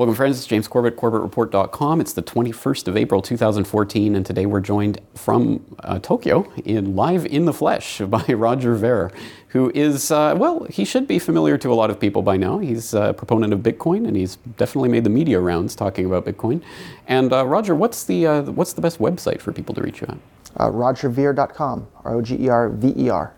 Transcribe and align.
Welcome, 0.00 0.14
friends. 0.14 0.38
It's 0.38 0.46
James 0.46 0.66
Corbett, 0.66 0.96
CorbettReport.com. 0.96 2.00
It's 2.00 2.14
the 2.14 2.22
21st 2.22 2.88
of 2.88 2.96
April, 2.96 3.20
2014, 3.20 4.16
and 4.16 4.24
today 4.24 4.46
we're 4.46 4.60
joined 4.60 4.98
from 5.14 5.76
uh, 5.80 5.98
Tokyo 5.98 6.50
in 6.64 6.96
live 6.96 7.26
in 7.26 7.44
the 7.44 7.52
flesh 7.52 7.98
by 8.08 8.24
Roger 8.28 8.74
Ver, 8.76 9.12
who 9.48 9.70
is, 9.74 10.10
uh, 10.10 10.34
well, 10.38 10.64
he 10.70 10.86
should 10.86 11.06
be 11.06 11.18
familiar 11.18 11.58
to 11.58 11.70
a 11.70 11.74
lot 11.74 11.90
of 11.90 12.00
people 12.00 12.22
by 12.22 12.38
now. 12.38 12.56
He's 12.60 12.94
a 12.94 13.12
proponent 13.12 13.52
of 13.52 13.60
Bitcoin, 13.60 14.08
and 14.08 14.16
he's 14.16 14.36
definitely 14.56 14.88
made 14.88 15.04
the 15.04 15.10
media 15.10 15.38
rounds 15.38 15.74
talking 15.74 16.06
about 16.06 16.24
Bitcoin. 16.24 16.62
And 17.06 17.30
uh, 17.30 17.44
Roger, 17.44 17.74
what's 17.74 18.04
the, 18.04 18.26
uh, 18.26 18.42
what's 18.44 18.72
the 18.72 18.80
best 18.80 19.00
website 19.00 19.42
for 19.42 19.52
people 19.52 19.74
to 19.74 19.82
reach 19.82 20.00
you 20.00 20.06
at? 20.06 20.16
Uh, 20.56 20.70
RogerVer.com, 20.70 21.88
R 22.06 22.14
O 22.14 22.22
G 22.22 22.36
E 22.36 22.48
R 22.48 22.70
V 22.70 22.94
E 22.96 23.10
R. 23.10 23.34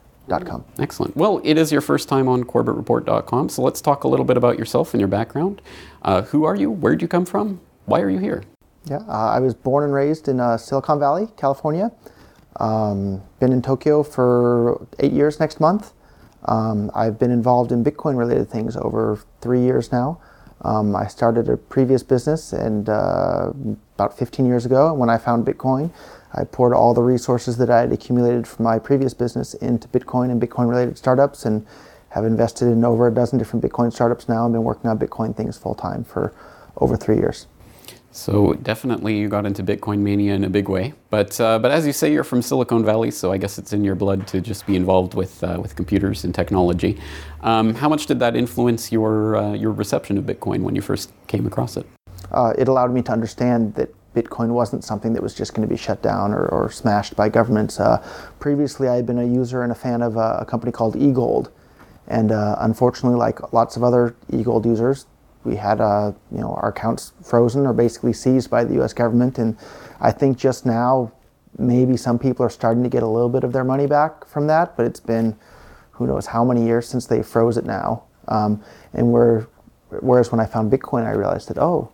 Excellent. 0.79 1.16
Well, 1.16 1.41
it 1.45 1.59
is 1.59 1.73
your 1.73 1.80
first 1.80 2.09
time 2.09 2.29
on 2.29 2.45
CorbettReport.com, 2.45 3.48
so 3.48 3.62
let's 3.62 3.80
talk 3.80 4.04
a 4.04 4.09
little 4.09 4.25
bit 4.25 4.36
about 4.36 4.59
yourself 4.59 4.95
and 4.95 5.00
your 5.00 5.09
background. 5.09 5.61
Uh, 6.02 6.22
who 6.22 6.45
are 6.45 6.57
you? 6.57 6.71
Where 6.71 6.93
did 6.93 7.02
you 7.02 7.09
come 7.09 7.25
from? 7.25 7.61
Why 7.86 8.00
are 8.00 8.11
you 8.11 8.18
here? 8.18 8.44
Yeah, 8.85 8.99
uh, 9.08 9.30
I 9.30 9.40
was 9.40 9.54
born 9.54 9.85
and 9.85 9.93
raised 9.93 10.29
in 10.29 10.40
uh, 10.40 10.57
Silicon 10.57 10.99
Valley, 10.99 11.29
California. 11.36 11.93
Um, 12.58 13.22
been 13.40 13.53
in 13.53 13.63
Tokyo 13.63 14.03
for 14.03 14.86
eight 14.99 15.13
years 15.13 15.40
next 15.40 15.61
month. 15.61 15.93
Um, 16.46 16.91
I've 16.94 17.18
been 17.18 17.30
involved 17.30 17.71
in 17.71 17.85
Bitcoin 17.85 18.16
related 18.18 18.50
things 18.50 18.77
over 18.77 19.21
three 19.41 19.61
years 19.61 19.93
now. 19.93 20.21
Um, 20.63 20.94
I 20.94 21.07
started 21.07 21.49
a 21.49 21.57
previous 21.57 22.02
business 22.02 22.52
and 22.52 22.89
uh, 22.89 23.52
about 23.94 24.16
15 24.16 24.46
years 24.46 24.64
ago 24.64 24.93
when 24.94 25.11
I 25.11 25.18
found 25.18 25.46
Bitcoin. 25.46 25.91
I 26.35 26.45
poured 26.45 26.72
all 26.72 26.95
the 26.95 27.03
resources 27.03 27.59
that 27.59 27.71
I 27.71 27.81
had 27.81 27.93
accumulated 27.93 28.46
from 28.46 28.64
my 28.64 28.79
previous 28.79 29.14
business 29.14 29.54
into 29.54 29.89
Bitcoin 29.89 30.31
and 30.31 30.41
Bitcoin 30.41 30.68
related 30.68 30.96
startups 30.96 31.45
and 31.45 31.67
have 32.11 32.25
invested 32.25 32.69
in 32.69 32.84
over 32.84 33.06
a 33.06 33.14
dozen 33.14 33.39
different 33.39 33.64
Bitcoin 33.64 33.92
startups 33.92 34.28
now 34.28 34.45
and 34.45 34.53
been 34.53 34.64
working 34.64 34.89
on 34.89 34.98
Bitcoin 34.98 35.36
things 35.36 35.56
full 35.58 35.75
time 35.75 36.05
for 36.05 36.33
over 36.77 36.97
three 36.97 37.17
years. 37.17 37.47
So 38.14 38.53
definitely 38.55 39.17
you 39.17 39.28
got 39.31 39.47
into 39.47 39.62
Bitcoin 39.62 40.00
mania 40.00 40.34
in 40.34 40.44
a 40.44 40.50
big 40.50 40.69
way, 40.69 40.92
but 41.08 41.41
uh, 41.41 41.58
but 41.58 41.70
as 41.70 41.86
you 41.86 41.94
say, 41.94 42.12
you're 42.12 42.25
from 42.25 42.42
Silicon 42.42 42.84
Valley, 42.84 43.10
so 43.10 43.33
I 43.33 43.38
guess 43.38 43.58
it's 43.58 43.72
in 43.72 43.83
your 43.83 43.94
blood 43.94 44.27
to 44.28 44.42
just 44.42 44.66
be 44.66 44.77
involved 44.77 45.14
with 45.14 45.42
uh, 45.42 45.58
with 45.62 45.77
computers 45.77 46.25
and 46.25 46.34
technology. 46.34 47.00
Um, 47.41 47.75
how 47.75 47.88
much 47.88 48.05
did 48.05 48.20
that 48.20 48.36
influence 48.36 48.92
your 48.92 49.36
uh, 49.36 49.55
your 49.55 49.72
reception 49.72 50.19
of 50.19 50.25
Bitcoin 50.25 50.60
when 50.60 50.77
you 50.77 50.83
first 50.83 51.10
came 51.27 51.47
across 51.47 51.78
it? 51.78 51.86
Uh, 52.30 52.53
it 52.58 52.69
allowed 52.69 52.92
me 52.92 53.00
to 53.00 53.12
understand 53.12 53.75
that 53.77 53.88
Bitcoin 54.14 54.48
wasn't 54.48 54.84
something 54.84 55.12
that 55.14 55.22
was 55.22 55.34
just 55.34 55.55
going 55.55 55.66
to 55.66 55.72
be 55.72 55.78
shut 55.78 56.02
down 56.02 56.32
or, 56.32 56.46
or 56.46 56.70
smashed 56.70 57.16
by 57.16 57.28
governments. 57.28 57.80
Uh, 57.80 58.05
previously, 58.38 58.88
I 58.88 58.96
had 58.96 59.06
been 59.06 59.19
a 59.19 59.24
user 59.24 59.62
and 59.62 59.72
a 59.72 59.74
fan 59.74 60.02
of 60.02 60.16
a, 60.16 60.38
a 60.41 60.44
company 60.44 60.72
called 60.72 60.94
eGold, 60.96 61.50
and 62.08 62.32
uh, 62.32 62.56
unfortunately, 62.60 63.19
like 63.19 63.52
lots 63.52 63.77
of 63.77 63.84
other 63.84 64.14
eGold 64.30 64.66
users, 64.66 65.06
we 65.44 65.56
had 65.56 65.80
uh, 65.80 66.12
you 66.30 66.38
know 66.38 66.54
our 66.54 66.69
accounts 66.69 67.12
frozen 67.22 67.66
or 67.66 67.72
basically 67.72 68.12
seized 68.12 68.50
by 68.50 68.64
the 68.64 68.74
U.S. 68.74 68.92
government. 68.92 69.38
And 69.38 69.56
I 70.00 70.12
think 70.12 70.38
just 70.38 70.66
now, 70.66 71.12
maybe 71.58 71.97
some 71.97 72.19
people 72.19 72.44
are 72.44 72.50
starting 72.50 72.82
to 72.82 72.88
get 72.88 73.02
a 73.02 73.06
little 73.06 73.28
bit 73.28 73.44
of 73.44 73.52
their 73.52 73.64
money 73.64 73.86
back 73.86 74.26
from 74.26 74.47
that, 74.48 74.76
but 74.76 74.86
it's 74.86 75.00
been 75.00 75.36
who 75.92 76.06
knows 76.06 76.26
how 76.26 76.44
many 76.44 76.64
years 76.64 76.88
since 76.88 77.06
they 77.06 77.22
froze 77.22 77.56
it 77.56 77.64
now. 77.64 78.04
Um, 78.28 78.62
and 78.92 79.12
where, 79.12 79.48
whereas 80.00 80.30
when 80.30 80.41
I 80.41 80.47
found 80.47 80.70
Bitcoin, 80.72 81.04
I 81.04 81.12
realized 81.12 81.48
that 81.48 81.58
oh 81.58 81.92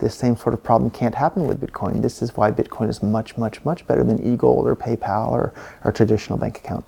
this 0.00 0.14
same 0.14 0.36
sort 0.36 0.54
of 0.54 0.62
problem 0.62 0.90
can't 0.90 1.14
happen 1.14 1.46
with 1.46 1.60
Bitcoin. 1.60 2.02
This 2.02 2.22
is 2.22 2.36
why 2.36 2.50
Bitcoin 2.50 2.88
is 2.88 3.02
much, 3.02 3.36
much, 3.36 3.64
much 3.64 3.86
better 3.86 4.02
than 4.02 4.18
eGold 4.18 4.64
or 4.64 4.74
PayPal 4.74 5.30
or 5.30 5.52
a 5.84 5.92
traditional 5.92 6.38
bank 6.38 6.58
account. 6.58 6.84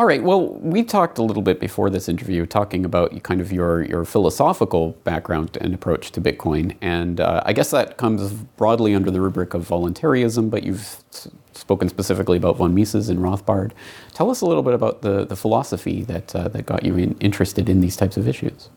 All 0.00 0.06
right. 0.06 0.22
Well, 0.22 0.54
we 0.54 0.82
talked 0.82 1.18
a 1.18 1.22
little 1.22 1.42
bit 1.42 1.60
before 1.60 1.90
this 1.90 2.08
interview 2.08 2.46
talking 2.46 2.86
about 2.86 3.22
kind 3.22 3.38
of 3.38 3.52
your, 3.52 3.82
your 3.82 4.06
philosophical 4.06 4.92
background 5.04 5.58
and 5.60 5.74
approach 5.74 6.10
to 6.12 6.22
Bitcoin. 6.22 6.74
And 6.80 7.20
uh, 7.20 7.42
I 7.44 7.52
guess 7.52 7.70
that 7.72 7.98
comes 7.98 8.32
broadly 8.32 8.94
under 8.94 9.10
the 9.10 9.20
rubric 9.20 9.52
of 9.52 9.68
voluntaryism, 9.68 10.48
but 10.48 10.62
you've 10.62 11.04
spoken 11.52 11.90
specifically 11.90 12.38
about 12.38 12.56
von 12.56 12.74
Mises 12.74 13.10
and 13.10 13.20
Rothbard. 13.20 13.72
Tell 14.14 14.30
us 14.30 14.40
a 14.40 14.46
little 14.46 14.62
bit 14.62 14.72
about 14.72 15.02
the, 15.02 15.26
the 15.26 15.36
philosophy 15.36 16.02
that, 16.04 16.34
uh, 16.34 16.48
that 16.48 16.64
got 16.64 16.82
you 16.82 16.96
in, 16.96 17.18
interested 17.20 17.68
in 17.68 17.82
these 17.82 17.94
types 17.94 18.16
of 18.16 18.26
issues. 18.26 18.70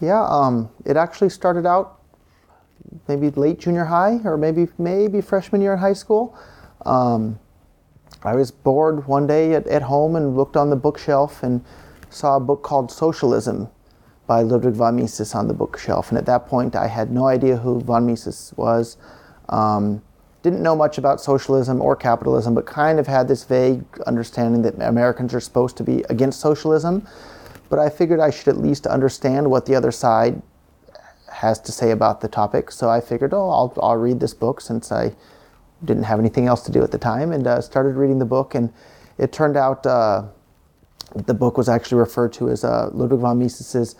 Yeah, 0.00 0.24
um, 0.30 0.70
it 0.86 0.96
actually 0.96 1.28
started 1.28 1.66
out 1.66 1.99
maybe 3.08 3.30
late 3.30 3.58
junior 3.58 3.84
high 3.84 4.20
or 4.24 4.36
maybe 4.36 4.68
maybe 4.78 5.20
freshman 5.20 5.60
year 5.60 5.72
in 5.74 5.78
high 5.78 5.92
school. 5.92 6.36
Um, 6.84 7.38
I 8.22 8.34
was 8.34 8.50
bored 8.50 9.06
one 9.06 9.26
day 9.26 9.54
at, 9.54 9.66
at 9.66 9.82
home 9.82 10.16
and 10.16 10.36
looked 10.36 10.56
on 10.56 10.70
the 10.70 10.76
bookshelf 10.76 11.42
and 11.42 11.64
saw 12.10 12.36
a 12.36 12.40
book 12.40 12.62
called 12.62 12.90
Socialism 12.90 13.68
by 14.26 14.42
Ludwig 14.42 14.74
von 14.74 14.96
Mises 14.96 15.34
on 15.34 15.48
the 15.48 15.54
bookshelf. 15.54 16.10
And 16.10 16.18
at 16.18 16.26
that 16.26 16.46
point, 16.46 16.76
I 16.76 16.86
had 16.86 17.10
no 17.10 17.26
idea 17.26 17.56
who 17.56 17.80
von 17.80 18.06
Mises 18.06 18.52
was. 18.56 18.96
Um, 19.48 20.02
didn't 20.42 20.62
know 20.62 20.76
much 20.76 20.98
about 20.98 21.20
socialism 21.20 21.80
or 21.80 21.94
capitalism, 21.94 22.54
but 22.54 22.64
kind 22.64 22.98
of 22.98 23.06
had 23.06 23.28
this 23.28 23.44
vague 23.44 23.84
understanding 24.06 24.62
that 24.62 24.74
Americans 24.80 25.34
are 25.34 25.40
supposed 25.40 25.76
to 25.76 25.84
be 25.84 26.02
against 26.08 26.40
socialism. 26.40 27.06
But 27.68 27.78
I 27.78 27.88
figured 27.88 28.20
I 28.20 28.30
should 28.30 28.48
at 28.48 28.56
least 28.56 28.86
understand 28.86 29.50
what 29.50 29.66
the 29.66 29.74
other 29.74 29.90
side 29.90 30.40
has 31.40 31.58
to 31.60 31.72
say 31.72 31.90
about 31.90 32.20
the 32.20 32.28
topic. 32.28 32.70
So 32.70 32.90
I 32.90 33.00
figured, 33.00 33.32
oh, 33.32 33.48
I'll, 33.48 33.72
I'll 33.82 33.96
read 33.96 34.20
this 34.20 34.34
book 34.34 34.60
since 34.60 34.92
I 34.92 35.12
didn't 35.82 36.04
have 36.04 36.18
anything 36.18 36.46
else 36.46 36.62
to 36.62 36.72
do 36.72 36.82
at 36.82 36.90
the 36.90 36.98
time, 36.98 37.32
and 37.32 37.46
uh, 37.46 37.60
started 37.60 37.96
reading 37.96 38.18
the 38.18 38.26
book. 38.26 38.54
And 38.54 38.72
it 39.16 39.32
turned 39.32 39.56
out 39.56 39.86
uh, 39.86 40.24
the 41.14 41.34
book 41.34 41.56
was 41.56 41.68
actually 41.68 41.98
referred 41.98 42.32
to 42.34 42.50
as 42.50 42.62
uh, 42.62 42.90
Ludwig 42.92 43.20
von 43.20 43.38
Mises's 43.38 43.96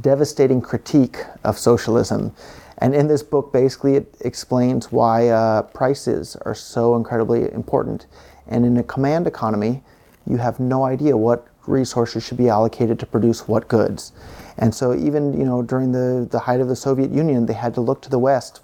devastating 0.00 0.60
critique 0.60 1.18
of 1.44 1.56
socialism. 1.56 2.34
And 2.78 2.94
in 2.94 3.06
this 3.06 3.22
book, 3.22 3.52
basically, 3.52 3.94
it 3.94 4.16
explains 4.20 4.90
why 4.90 5.28
uh, 5.28 5.62
prices 5.62 6.36
are 6.44 6.54
so 6.54 6.96
incredibly 6.96 7.52
important. 7.52 8.06
And 8.48 8.64
in 8.66 8.76
a 8.78 8.82
command 8.82 9.26
economy, 9.26 9.82
you 10.26 10.38
have 10.38 10.58
no 10.58 10.84
idea 10.84 11.16
what 11.16 11.46
resources 11.70 12.24
should 12.24 12.38
be 12.38 12.48
allocated 12.48 12.98
to 13.00 13.06
produce 13.06 13.48
what 13.48 13.68
goods. 13.68 14.12
And 14.58 14.74
so 14.74 14.94
even 14.94 15.32
you 15.32 15.44
know 15.44 15.62
during 15.62 15.92
the, 15.92 16.28
the 16.30 16.40
height 16.40 16.60
of 16.60 16.68
the 16.68 16.76
Soviet 16.76 17.10
Union, 17.10 17.46
they 17.46 17.54
had 17.54 17.74
to 17.74 17.80
look 17.80 18.02
to 18.02 18.10
the 18.10 18.18
West 18.18 18.60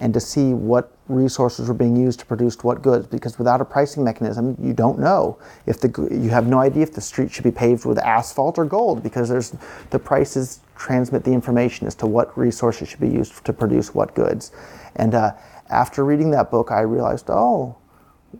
and 0.00 0.14
to 0.14 0.20
see 0.20 0.54
what 0.54 0.90
resources 1.08 1.68
were 1.68 1.74
being 1.74 1.94
used 1.94 2.18
to 2.18 2.26
produce 2.26 2.56
what 2.64 2.82
goods 2.82 3.06
because 3.06 3.38
without 3.38 3.60
a 3.60 3.64
pricing 3.64 4.02
mechanism 4.02 4.56
you 4.60 4.72
don't 4.72 4.98
know 4.98 5.38
if 5.66 5.80
the 5.80 6.08
you 6.10 6.30
have 6.30 6.46
no 6.46 6.58
idea 6.58 6.82
if 6.82 6.94
the 6.94 7.00
street 7.00 7.30
should 7.30 7.44
be 7.44 7.50
paved 7.50 7.84
with 7.84 7.98
asphalt 7.98 8.58
or 8.58 8.64
gold 8.64 9.02
because 9.02 9.28
there's 9.28 9.54
the 9.90 9.98
prices 9.98 10.60
transmit 10.76 11.22
the 11.24 11.32
information 11.32 11.86
as 11.86 11.94
to 11.94 12.06
what 12.06 12.36
resources 12.38 12.88
should 12.88 13.00
be 13.00 13.08
used 13.08 13.44
to 13.44 13.52
produce 13.52 13.94
what 13.94 14.14
goods 14.14 14.52
and 14.96 15.14
uh, 15.14 15.32
after 15.68 16.04
reading 16.04 16.30
that 16.30 16.50
book 16.50 16.70
i 16.70 16.80
realized 16.80 17.26
oh 17.28 17.76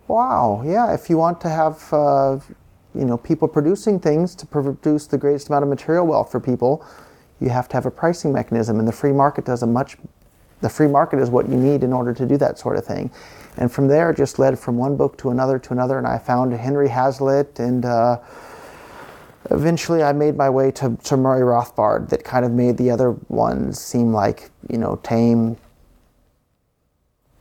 wow 0.08 0.62
yeah 0.64 0.94
if 0.94 1.10
you 1.10 1.18
want 1.18 1.40
to 1.40 1.48
have 1.48 1.92
uh, 1.92 2.38
you 2.94 3.04
know, 3.04 3.16
people 3.16 3.46
producing 3.46 4.00
things 4.00 4.34
to 4.34 4.46
produce 4.46 5.06
the 5.06 5.18
greatest 5.18 5.48
amount 5.48 5.62
of 5.62 5.68
material 5.68 6.06
wealth 6.06 6.30
for 6.30 6.40
people, 6.40 6.84
you 7.40 7.48
have 7.48 7.68
to 7.68 7.74
have 7.74 7.86
a 7.86 7.90
pricing 7.90 8.32
mechanism, 8.32 8.78
and 8.78 8.86
the 8.86 8.92
free 8.92 9.12
market 9.12 9.44
does 9.44 9.62
a 9.62 9.66
much. 9.66 9.96
The 10.60 10.68
free 10.68 10.88
market 10.88 11.20
is 11.20 11.30
what 11.30 11.48
you 11.48 11.56
need 11.56 11.82
in 11.82 11.92
order 11.92 12.12
to 12.12 12.26
do 12.26 12.36
that 12.36 12.58
sort 12.58 12.76
of 12.76 12.84
thing, 12.84 13.10
and 13.56 13.72
from 13.72 13.88
there, 13.88 14.10
it 14.10 14.16
just 14.16 14.38
led 14.38 14.58
from 14.58 14.76
one 14.76 14.96
book 14.96 15.16
to 15.18 15.30
another 15.30 15.58
to 15.58 15.72
another, 15.72 15.96
and 15.96 16.06
I 16.06 16.18
found 16.18 16.52
Henry 16.52 16.88
Hazlitt, 16.88 17.58
and 17.58 17.84
uh, 17.86 18.18
eventually, 19.50 20.02
I 20.02 20.12
made 20.12 20.36
my 20.36 20.50
way 20.50 20.70
to, 20.72 20.98
to 21.04 21.16
Murray 21.16 21.40
Rothbard. 21.40 22.10
That 22.10 22.24
kind 22.24 22.44
of 22.44 22.52
made 22.52 22.76
the 22.76 22.90
other 22.90 23.12
ones 23.28 23.80
seem 23.80 24.12
like 24.12 24.50
you 24.68 24.76
know 24.76 24.96
tame 25.02 25.56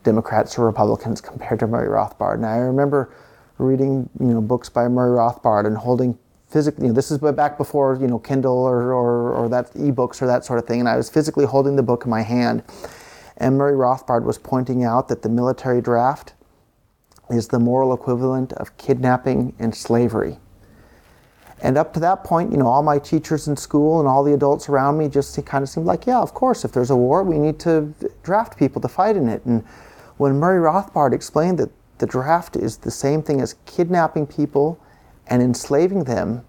Democrats 0.03 0.57
or 0.57 0.65
Republicans 0.65 1.19
compared 1.19 1.59
to 1.59 1.67
Murray 1.67 1.89
Rothbard, 1.89 2.35
and 2.35 2.45
I 2.45 2.57
remember 2.57 3.11
reading 3.59 4.09
you 4.19 4.27
know 4.27 4.41
books 4.41 4.69
by 4.69 4.87
Murray 4.87 5.17
Rothbard 5.17 5.67
and 5.67 5.77
holding 5.77 6.17
physically. 6.47 6.85
You 6.85 6.89
know, 6.89 6.95
this 6.95 7.11
is 7.11 7.19
back 7.19 7.57
before 7.57 7.97
you 8.01 8.07
know 8.07 8.19
Kindle 8.19 8.57
or, 8.57 8.93
or 8.93 9.33
or 9.33 9.49
that 9.49 9.73
ebooks 9.73 10.21
or 10.21 10.27
that 10.27 10.45
sort 10.45 10.59
of 10.59 10.65
thing, 10.65 10.79
and 10.79 10.89
I 10.89 10.97
was 10.97 11.09
physically 11.09 11.45
holding 11.45 11.75
the 11.75 11.83
book 11.83 12.05
in 12.05 12.09
my 12.09 12.21
hand. 12.21 12.63
And 13.37 13.57
Murray 13.57 13.75
Rothbard 13.75 14.23
was 14.23 14.37
pointing 14.37 14.83
out 14.83 15.07
that 15.07 15.21
the 15.21 15.29
military 15.29 15.81
draft 15.81 16.33
is 17.29 17.47
the 17.47 17.59
moral 17.59 17.93
equivalent 17.93 18.51
of 18.53 18.75
kidnapping 18.77 19.53
and 19.59 19.73
slavery. 19.73 20.39
And 21.61 21.77
up 21.77 21.93
to 21.93 21.99
that 22.01 22.23
point, 22.23 22.51
you 22.51 22.57
know, 22.57 22.67
all 22.67 22.83
my 22.83 22.99
teachers 22.99 23.47
in 23.47 23.57
school 23.57 23.99
and 23.99 24.07
all 24.07 24.23
the 24.23 24.33
adults 24.33 24.69
around 24.69 24.97
me 24.97 25.09
just 25.09 25.43
kind 25.45 25.61
of 25.61 25.69
seemed 25.69 25.85
like, 25.85 26.05
yeah, 26.05 26.19
of 26.19 26.33
course, 26.33 26.63
if 26.63 26.71
there's 26.71 26.89
a 26.89 26.95
war, 26.95 27.23
we 27.23 27.37
need 27.37 27.59
to 27.59 27.93
draft 28.23 28.57
people 28.57 28.81
to 28.81 28.87
fight 28.87 29.17
in 29.17 29.27
it. 29.27 29.43
And 29.45 29.65
when 30.17 30.37
Murray 30.39 30.59
Rothbard 30.59 31.13
explained 31.13 31.59
that 31.59 31.69
the 31.99 32.07
draft 32.07 32.55
is 32.55 32.77
the 32.77 32.91
same 32.91 33.21
thing 33.21 33.41
as 33.41 33.55
kidnapping 33.65 34.25
people 34.25 34.79
and 35.27 35.41
enslaving 35.41 36.05
them. 36.05 36.45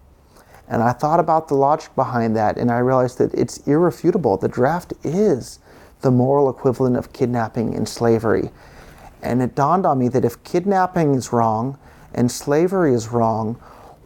And 0.68 0.82
I 0.82 0.92
thought 0.92 1.20
about 1.20 1.48
the 1.48 1.54
logic 1.54 1.94
behind 1.96 2.36
that, 2.36 2.56
and 2.56 2.70
I 2.70 2.78
realized 2.78 3.18
that 3.18 3.34
it's 3.34 3.58
irrefutable. 3.66 4.36
The 4.36 4.48
draft 4.48 4.92
is 5.02 5.58
the 6.00 6.10
moral 6.10 6.48
equivalent 6.48 6.96
of 6.96 7.12
kidnapping 7.12 7.74
and 7.74 7.88
slavery. 7.88 8.50
And 9.22 9.42
it 9.42 9.54
dawned 9.54 9.84
on 9.84 9.98
me 9.98 10.08
that 10.08 10.24
if 10.24 10.42
kidnapping 10.44 11.14
is 11.14 11.32
wrong 11.32 11.78
and 12.14 12.30
slavery 12.30 12.94
is 12.94 13.08
wrong, 13.08 13.54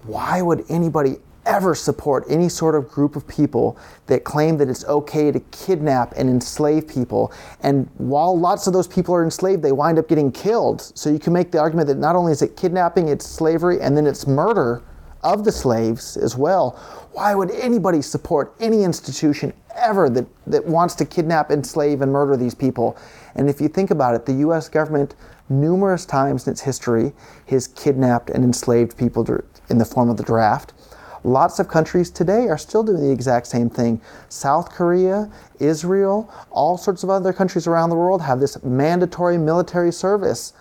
why 0.05 0.43
would 0.43 0.65
anybody 0.69 1.17
ever 1.47 1.75
support 1.75 2.25
any 2.29 2.49
sort 2.49 2.75
of 2.75 2.89
group 2.89 3.17
of 3.17 3.27
people 3.27 3.79
that 4.07 4.25
claim 4.25 4.57
that 4.59 4.69
it's 4.69 4.85
okay 4.87 5.31
to 5.31 5.41
kidnap 5.41 6.13
and 6.17 6.29
enslave 6.29 6.89
people. 6.89 7.33
And 7.61 7.89
while 7.99 8.39
lots 8.39 8.67
of 8.67 8.73
those 8.73 8.89
people 8.89 9.15
are 9.15 9.25
enslaved, 9.25 9.63
they 9.63 9.73
wind 9.73 9.99
up 9.99 10.09
getting 10.09 10.33
killed. 10.33 10.81
So 10.97 11.11
you 11.11 11.19
can 11.19 11.33
make 11.33 11.51
the 11.51 11.59
argument 11.59 11.89
that 11.89 11.99
not 11.99 12.17
only 12.17 12.33
is 12.33 12.43
it 12.43 12.57
kidnapping, 12.57 13.09
it's 13.09 13.27
slavery, 13.27 13.81
and 13.81 13.97
then 13.97 14.07
it's 14.07 14.27
murder 14.27 14.83
of 15.23 15.45
the 15.45 15.53
slaves 15.53 16.17
as 16.17 16.37
well. 16.37 16.71
Why 17.13 17.35
would 17.35 17.51
anybody 17.51 18.03
support 18.03 18.55
any 18.61 18.85
institution 18.85 19.53
ever 19.75 20.11
that, 20.11 20.27
that 20.47 20.65
wants 20.67 20.95
to 20.97 21.05
kidnap, 21.05 21.51
enslave, 21.51 22.03
and 22.03 22.13
murder 22.13 22.37
these 22.37 22.55
people? 22.55 22.97
And 23.35 23.49
if 23.49 23.61
you 23.61 23.69
think 23.69 23.91
about 23.91 24.15
it, 24.15 24.27
the 24.27 24.35
US 24.35 24.69
government, 24.69 25.15
numerous 25.49 26.05
times 26.05 26.47
in 26.47 26.53
its 26.53 26.61
history, 26.61 27.13
has 27.49 27.69
kidnapped 27.69 28.31
and 28.31 28.45
enslaved 28.45 28.97
people 28.97 29.27
in 29.71 29.79
the 29.79 29.85
form 29.85 30.11
of 30.11 30.17
the 30.17 30.23
draft. 30.23 30.75
Lots 31.25 31.59
of 31.59 31.69
countries 31.69 32.11
today 32.11 32.49
are 32.49 32.59
still 32.59 32.83
doing 32.83 33.01
the 33.01 33.11
exact 33.11 33.47
same 33.47 33.71
thing. 33.71 34.01
South 34.29 34.71
Korea, 34.71 35.31
Israel, 35.59 36.33
all 36.51 36.77
sorts 36.77 37.03
of 37.03 37.09
other 37.09 37.33
countries 37.33 37.67
around 37.67 37.89
the 37.89 37.97
world 37.97 38.21
have 38.21 38.41
this 38.41 38.63
mandatory 38.63 39.39
military 39.39 39.91
service. 39.91 40.53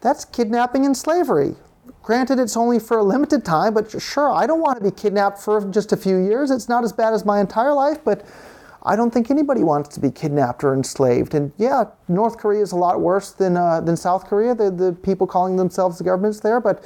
That's 0.00 0.24
kidnapping 0.24 0.86
and 0.86 0.96
slavery. 0.96 1.56
Granted, 2.02 2.38
it's 2.38 2.56
only 2.56 2.78
for 2.78 2.98
a 2.98 3.02
limited 3.02 3.44
time, 3.44 3.74
but 3.74 4.00
sure, 4.00 4.32
I 4.32 4.46
don't 4.46 4.60
want 4.60 4.78
to 4.78 4.84
be 4.84 4.92
kidnapped 4.92 5.38
for 5.38 5.60
just 5.70 5.92
a 5.92 5.96
few 5.96 6.16
years. 6.18 6.52
It's 6.52 6.68
not 6.68 6.84
as 6.84 6.92
bad 6.92 7.12
as 7.12 7.24
my 7.24 7.40
entire 7.40 7.74
life, 7.74 7.98
but 8.04 8.24
I 8.84 8.96
don't 8.96 9.12
think 9.12 9.30
anybody 9.30 9.62
wants 9.62 9.88
to 9.90 10.00
be 10.00 10.10
kidnapped 10.10 10.64
or 10.64 10.72
enslaved. 10.72 11.34
And 11.34 11.52
yeah, 11.58 11.84
North 12.08 12.38
Korea 12.38 12.62
is 12.62 12.72
a 12.72 12.76
lot 12.76 13.00
worse 13.00 13.32
than, 13.32 13.56
uh, 13.56 13.80
than 13.80 13.96
South 13.96 14.26
Korea, 14.26 14.54
the, 14.54 14.70
the 14.70 14.92
people 14.92 15.26
calling 15.26 15.56
themselves 15.56 15.98
the 15.98 16.04
governments 16.04 16.40
there, 16.40 16.60
but 16.60 16.84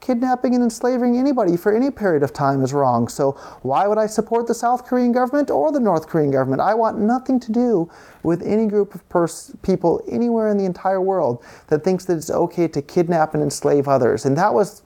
kidnapping 0.00 0.54
and 0.54 0.64
enslaving 0.64 1.16
anybody 1.16 1.56
for 1.56 1.74
any 1.74 1.90
period 1.90 2.22
of 2.22 2.32
time 2.32 2.62
is 2.62 2.72
wrong. 2.72 3.08
So 3.08 3.32
why 3.62 3.86
would 3.86 3.98
I 3.98 4.06
support 4.06 4.46
the 4.46 4.54
South 4.54 4.86
Korean 4.86 5.12
government 5.12 5.50
or 5.50 5.70
the 5.72 5.80
North 5.80 6.08
Korean 6.08 6.30
government? 6.30 6.62
I 6.62 6.74
want 6.74 6.98
nothing 6.98 7.38
to 7.40 7.52
do 7.52 7.90
with 8.22 8.42
any 8.42 8.66
group 8.66 8.94
of 8.94 9.06
pers- 9.08 9.54
people 9.62 10.02
anywhere 10.08 10.48
in 10.48 10.58
the 10.58 10.64
entire 10.64 11.00
world 11.00 11.44
that 11.68 11.84
thinks 11.84 12.06
that 12.06 12.16
it's 12.16 12.30
okay 12.30 12.66
to 12.68 12.82
kidnap 12.82 13.34
and 13.34 13.42
enslave 13.42 13.88
others. 13.88 14.24
And 14.24 14.36
that 14.36 14.54
was 14.54 14.82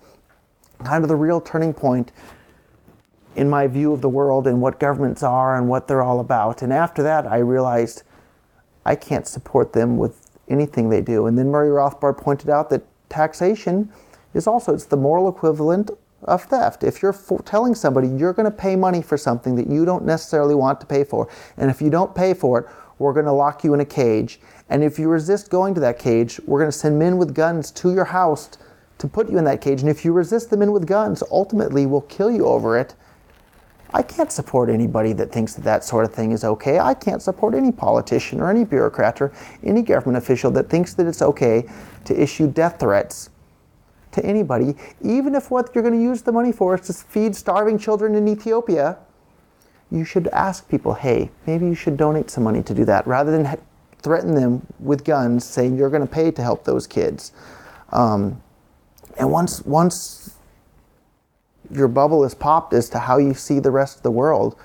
kind 0.85 1.05
of 1.05 1.09
the 1.09 1.17
real 1.17 1.41
turning 1.41 1.73
point 1.73 2.11
in 3.37 3.49
my 3.49 3.67
view 3.67 3.93
of 3.93 4.01
the 4.01 4.09
world 4.09 4.47
and 4.47 4.61
what 4.61 4.79
governments 4.79 5.23
are 5.23 5.57
and 5.57 5.69
what 5.69 5.89
they're 5.89 6.03
all 6.03 6.21
about. 6.21 6.63
And 6.63 6.73
after 6.73 7.03
that, 7.03 7.27
I 7.27 7.39
realized 7.39 8.03
I 8.85 8.95
can't 8.95 9.27
support 9.27 9.73
them 9.73 9.97
with 9.97 10.31
anything 10.49 10.91
they 10.91 11.01
do. 11.01 11.27
And 11.27 11.39
then 11.39 11.51
Murray 11.51 11.71
Rothbard 11.71 12.19
pointed 12.19 12.51
out 12.51 12.71
that 12.71 12.85
taxation 13.09 13.91
is 14.35 14.47
also 14.47 14.75
it's 14.75 14.85
the 14.85 14.97
moral 14.97 15.29
equivalent 15.29 15.91
of 16.25 16.45
theft. 16.45 16.83
If 16.85 17.03
you're 17.03 17.17
telling 17.45 17.75
somebody 17.75 18.09
you're 18.09 18.33
going 18.33 18.51
to 18.51 18.57
pay 18.57 18.77
money 18.77 19.03
for 19.03 19.17
something 19.17 19.55
that 19.57 19.69
you 19.69 19.85
don't 19.85 20.05
necessarily 20.05 20.55
want 20.55 20.81
to 20.81 20.87
pay 20.87 21.05
for, 21.05 21.29
and 21.57 21.71
if 21.71 21.81
you 21.81 21.91
don't 21.91 22.15
pay 22.15 22.35
for 22.35 22.61
it, 22.61 22.67
we're 22.99 23.13
going 23.13 23.27
to 23.27 23.33
lock 23.33 23.65
you 23.65 23.75
in 23.75 23.81
a 23.81 23.85
cage. 23.85 24.41
And 24.69 24.83
if 24.83 24.99
you 24.99 25.09
resist 25.09 25.51
going 25.51 25.75
to 25.75 25.81
that 25.81 25.99
cage, 25.99 26.41
we're 26.47 26.61
going 26.61 26.71
to 26.71 26.77
send 26.77 26.99
men 26.99 27.17
with 27.17 27.35
guns 27.35 27.71
to 27.73 27.93
your 27.93 28.05
house 28.05 28.51
to 28.99 29.09
put 29.09 29.29
you 29.29 29.37
in 29.39 29.45
that 29.45 29.61
cage. 29.61 29.81
And 29.81 29.91
if 29.91 30.05
you 30.05 30.13
resist 30.13 30.51
the 30.51 30.57
men 30.57 30.73
with 30.73 30.87
guns, 30.87 31.23
ultimately 31.31 31.87
we'll 31.87 32.03
kill 32.03 32.31
you 32.31 32.47
over 32.47 32.79
it. 32.79 32.95
I 33.93 34.03
can't 34.03 34.33
support 34.33 34.71
anybody 34.71 35.13
that 35.15 35.31
thinks 35.31 35.55
that 35.55 35.63
that 35.65 35.85
sort 35.85 36.05
of 36.05 36.13
thing 36.13 36.33
is 36.33 36.43
okay. 36.43 36.81
I 36.81 36.95
can't 36.95 37.23
support 37.23 37.55
any 37.55 37.71
politician 37.71 38.41
or 38.41 38.51
any 38.51 38.65
bureaucrat 38.65 39.21
or 39.21 39.33
any 39.63 39.83
government 39.83 40.17
official 40.19 40.51
that 40.53 40.69
thinks 40.69 40.95
that 40.95 41.07
it's 41.07 41.23
okay 41.23 41.69
to 42.05 42.21
issue 42.21 42.49
death 42.49 42.81
threats 42.81 43.31
to 44.15 44.25
anybody, 44.25 44.75
even 45.03 45.35
if 45.35 45.51
what 45.51 45.75
you're 45.75 45.83
going 45.83 45.95
to 45.95 46.03
use 46.03 46.23
the 46.23 46.33
money 46.33 46.53
for 46.53 46.75
is 46.75 46.87
to 46.87 46.93
feed 46.93 47.37
starving 47.37 47.79
children 47.79 48.15
in 48.15 48.27
Ethiopia, 48.27 48.99
you 49.91 50.05
should 50.05 50.29
ask 50.29 50.69
people, 50.69 50.95
hey, 50.95 51.31
maybe 51.47 51.67
you 51.67 51.75
should 51.75 51.97
donate 51.97 52.31
some 52.31 52.43
money 52.43 52.63
to 52.63 52.75
do 52.75 52.85
that 52.85 53.07
rather 53.07 53.31
than 53.31 53.59
threaten 54.03 54.35
them 54.35 54.67
with 54.81 55.05
guns 55.05 55.45
saying 55.45 55.77
you're 55.77 55.91
going 55.91 56.07
to 56.07 56.13
pay 56.13 56.31
to 56.31 56.43
help 56.43 56.65
those 56.65 56.87
kids. 56.87 57.33
Um, 57.91 58.43
and 59.19 59.31
once, 59.31 59.63
once 59.63 60.37
your 61.71 61.89
bubble 61.89 62.25
is 62.25 62.35
popped 62.35 62.73
as 62.75 62.89
to 62.91 62.99
how 62.99 63.19
you 63.19 63.35
see 63.35 63.61
the 63.61 63.71
rest 63.71 63.99
of 63.99 64.03
the 64.03 64.11
world, 64.11 64.57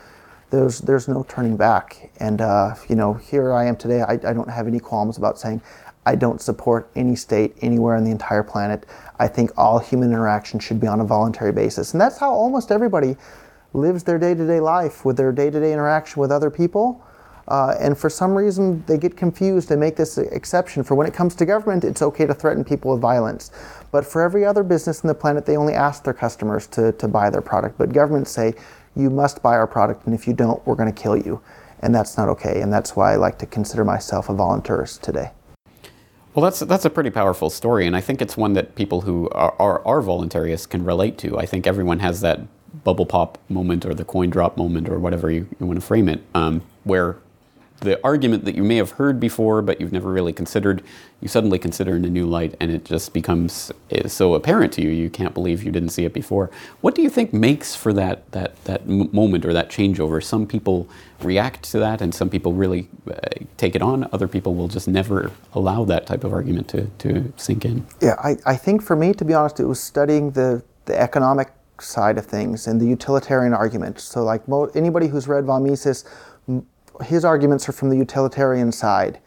there's, 0.49 0.79
there's 0.79 1.07
no 1.07 1.23
turning 1.29 1.57
back. 1.57 2.11
And, 2.19 2.41
uh, 2.41 2.75
you 2.87 2.95
know, 2.95 3.13
here 3.13 3.53
I 3.53 3.65
am 3.65 3.75
today. 3.75 4.01
I, 4.01 4.13
I 4.13 4.33
don't 4.33 4.49
have 4.49 4.67
any 4.67 4.79
qualms 4.79 5.17
about 5.17 5.39
saying 5.39 5.61
I 6.05 6.15
don't 6.15 6.41
support 6.41 6.89
any 6.95 7.15
state 7.15 7.55
anywhere 7.61 7.95
on 7.95 8.03
the 8.03 8.11
entire 8.11 8.43
planet. 8.43 8.85
I 9.19 9.27
think 9.27 9.51
all 9.57 9.80
human 9.80 10.12
interaction 10.12 10.60
should 10.60 10.80
be 10.80 10.88
on 10.88 11.01
a 11.01 11.06
voluntary 11.06 11.51
basis. 11.51 11.94
And 11.94 12.01
that's 12.01 12.18
how 12.18 12.31
almost 12.31 12.71
everybody 12.71 13.18
lives 13.74 14.04
their 14.04 14.18
day 14.18 14.33
to 14.33 14.48
day 14.48 14.60
life 14.60 15.06
with 15.06 15.18
their 15.18 15.31
day 15.31 15.50
to 15.50 15.60
day 15.60 15.74
interaction 15.74 16.21
with 16.21 16.31
other 16.31 16.50
people. 16.50 17.04
Uh, 17.50 17.75
and 17.80 17.98
for 17.98 18.10
some 18.10 18.36
reason, 18.36 18.83
they 18.86 18.98
get 18.98 19.18
confused 19.18 19.71
and 19.71 19.80
make 19.80 19.95
this 19.95 20.19
exception. 20.19 20.83
For 20.83 20.94
when 20.94 21.07
it 21.07 21.16
comes 21.16 21.33
to 21.36 21.45
government, 21.45 21.83
it's 21.83 22.01
okay 22.04 22.27
to 22.27 22.33
threaten 22.33 22.63
people 22.63 22.92
with 22.92 23.01
violence. 23.01 23.51
But 23.92 24.06
for 24.06 24.21
every 24.21 24.45
other 24.45 24.62
business 24.62 25.04
on 25.04 25.07
the 25.07 25.16
planet, 25.16 25.48
they 25.48 25.57
only 25.57 25.74
ask 25.74 26.04
their 26.04 26.13
customers 26.13 26.68
to, 26.68 26.92
to 26.94 27.07
buy 27.07 27.31
their 27.31 27.42
product. 27.42 27.77
But 27.80 27.92
governments 27.92 28.30
say, 28.30 28.54
you 28.95 29.10
must 29.10 29.42
buy 29.42 29.56
our 29.56 29.66
product, 29.68 30.06
and 30.06 30.13
if 30.13 30.27
you 30.27 30.33
don't, 30.33 30.66
we're 30.68 30.75
going 30.75 30.94
to 30.94 31.01
kill 31.01 31.18
you. 31.18 31.42
And 31.81 31.94
that's 31.95 32.18
not 32.18 32.30
okay. 32.30 32.62
And 32.62 32.71
that's 32.71 32.95
why 32.95 33.13
I 33.13 33.16
like 33.16 33.39
to 33.39 33.48
consider 33.48 33.83
myself 33.83 34.30
a 34.30 34.33
voluntaryist 34.33 35.01
today. 35.01 35.31
Well, 36.39 36.50
that's 36.50 36.62
that's 36.62 36.86
a 36.86 36.89
pretty 36.89 37.09
powerful 37.09 37.50
story, 37.50 37.86
and 37.86 37.97
I 37.97 38.00
think 38.00 38.21
it's 38.21 38.38
one 38.38 38.53
that 38.53 38.75
people 38.75 39.01
who 39.01 39.27
are, 39.31 39.53
are, 39.59 39.86
are 39.86 40.01
voluntaryists 40.01 40.69
can 40.69 40.86
relate 40.86 41.18
to. 41.18 41.38
I 41.38 41.45
think 41.45 41.68
everyone 41.68 42.00
has 42.00 42.21
that 42.21 42.39
bubble 42.86 43.06
pop 43.06 43.38
moment 43.50 43.86
or 43.86 43.94
the 43.94 44.06
coin 44.06 44.30
drop 44.30 44.56
moment 44.56 44.88
or 44.88 45.00
whatever 45.00 45.30
you, 45.30 45.50
you 45.59 45.65
want 45.65 45.81
to 45.81 45.86
frame 45.86 46.07
it, 46.07 46.24
um, 46.33 46.62
where 46.86 47.18
the 47.81 47.99
argument 48.03 48.45
that 48.45 48.55
you 48.55 48.63
may 48.63 48.75
have 48.77 48.91
heard 48.91 49.19
before 49.19 49.61
but 49.61 49.79
you've 49.79 49.91
never 49.91 50.11
really 50.11 50.33
considered, 50.33 50.83
you 51.21 51.27
suddenly 51.27 51.59
consider 51.59 51.95
in 51.95 52.05
a 52.05 52.09
new 52.09 52.25
light 52.25 52.55
and 52.59 52.71
it 52.71 52.85
just 52.85 53.13
becomes 53.13 53.71
eh, 53.91 54.07
so 54.07 54.33
apparent 54.33 54.73
to 54.73 54.81
you, 54.81 54.89
you 54.89 55.09
can't 55.09 55.33
believe 55.33 55.63
you 55.63 55.71
didn't 55.71 55.89
see 55.89 56.05
it 56.05 56.13
before. 56.13 56.49
What 56.81 56.95
do 56.95 57.01
you 57.01 57.09
think 57.09 57.33
makes 57.33 57.75
for 57.75 57.93
that, 57.93 58.29
that, 58.31 58.63
that 58.65 58.87
moment 58.87 59.45
or 59.45 59.53
that 59.53 59.69
changeover? 59.69 60.23
Some 60.23 60.45
people 60.45 60.87
react 61.21 61.63
to 61.71 61.79
that 61.79 62.01
and 62.01 62.13
some 62.13 62.29
people 62.29 62.53
really 62.53 62.87
uh, 63.09 63.15
take 63.57 63.75
it 63.75 63.81
on. 63.81 64.07
Other 64.11 64.27
people 64.27 64.55
will 64.55 64.67
just 64.67 64.87
never 64.87 65.31
allow 65.53 65.85
that 65.85 66.05
type 66.05 66.23
of 66.23 66.33
argument 66.33 66.67
to, 66.69 66.85
to 66.99 67.33
sink 67.37 67.65
in. 67.65 67.85
Yeah, 68.01 68.15
I, 68.23 68.37
I 68.45 68.55
think 68.55 68.81
for 68.81 68.95
me, 68.95 69.13
to 69.13 69.25
be 69.25 69.33
honest, 69.33 69.59
it 69.59 69.65
was 69.65 69.81
studying 69.81 70.31
the, 70.31 70.63
the 70.85 70.99
economic 70.99 71.51
side 71.81 72.17
of 72.17 72.25
things 72.25 72.67
and 72.67 72.79
the 72.79 72.85
utilitarian 72.85 73.53
argument. 73.53 73.99
So, 73.99 74.23
like 74.23 74.47
mo- 74.47 74.71
anybody 74.75 75.07
who's 75.07 75.27
read 75.27 75.45
von 75.45 75.63
Mises, 75.63 76.05
his 77.03 77.25
arguments 77.25 77.67
are 77.69 77.71
from 77.71 77.89
the 77.89 77.97
utilitarian 77.97 78.71
side. 78.71 79.19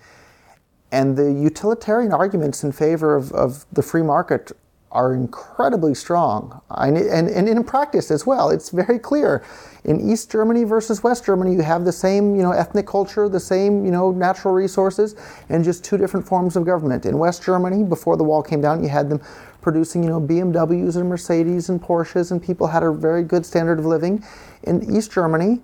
And 0.90 1.16
the 1.16 1.32
utilitarian 1.32 2.12
arguments 2.12 2.64
in 2.64 2.72
favor 2.72 3.16
of, 3.16 3.32
of 3.32 3.64
the 3.72 3.82
free 3.82 4.02
market 4.02 4.52
are 4.92 5.14
incredibly 5.14 5.94
strong. 5.94 6.60
and, 6.70 6.96
and 6.98 7.48
in 7.48 7.64
practice 7.64 8.10
as 8.10 8.26
well, 8.26 8.50
it's 8.50 8.68
very 8.68 8.98
clear. 8.98 9.42
In 9.84 10.10
East 10.10 10.30
Germany 10.30 10.64
versus 10.64 11.02
West 11.02 11.24
Germany, 11.24 11.54
you 11.54 11.62
have 11.62 11.84
the 11.84 11.92
same 11.92 12.36
you 12.36 12.42
know, 12.42 12.52
ethnic 12.52 12.86
culture, 12.86 13.28
the 13.28 13.40
same 13.40 13.84
you 13.84 13.90
know, 13.90 14.10
natural 14.12 14.52
resources, 14.52 15.16
and 15.48 15.64
just 15.64 15.82
two 15.82 15.96
different 15.96 16.26
forms 16.26 16.56
of 16.56 16.66
government. 16.66 17.06
In 17.06 17.18
West 17.18 17.42
Germany, 17.42 17.82
before 17.82 18.16
the 18.18 18.24
wall 18.24 18.42
came 18.42 18.60
down, 18.60 18.82
you 18.82 18.90
had 18.90 19.08
them 19.08 19.20
producing 19.62 20.02
you 20.02 20.10
know, 20.10 20.20
BMWs 20.20 20.96
and 20.96 21.08
Mercedes 21.08 21.70
and 21.70 21.80
Porsches, 21.80 22.30
and 22.30 22.42
people 22.42 22.66
had 22.66 22.82
a 22.82 22.92
very 22.92 23.22
good 23.22 23.46
standard 23.46 23.78
of 23.78 23.86
living. 23.86 24.22
In 24.64 24.94
East 24.94 25.10
Germany, 25.10 25.62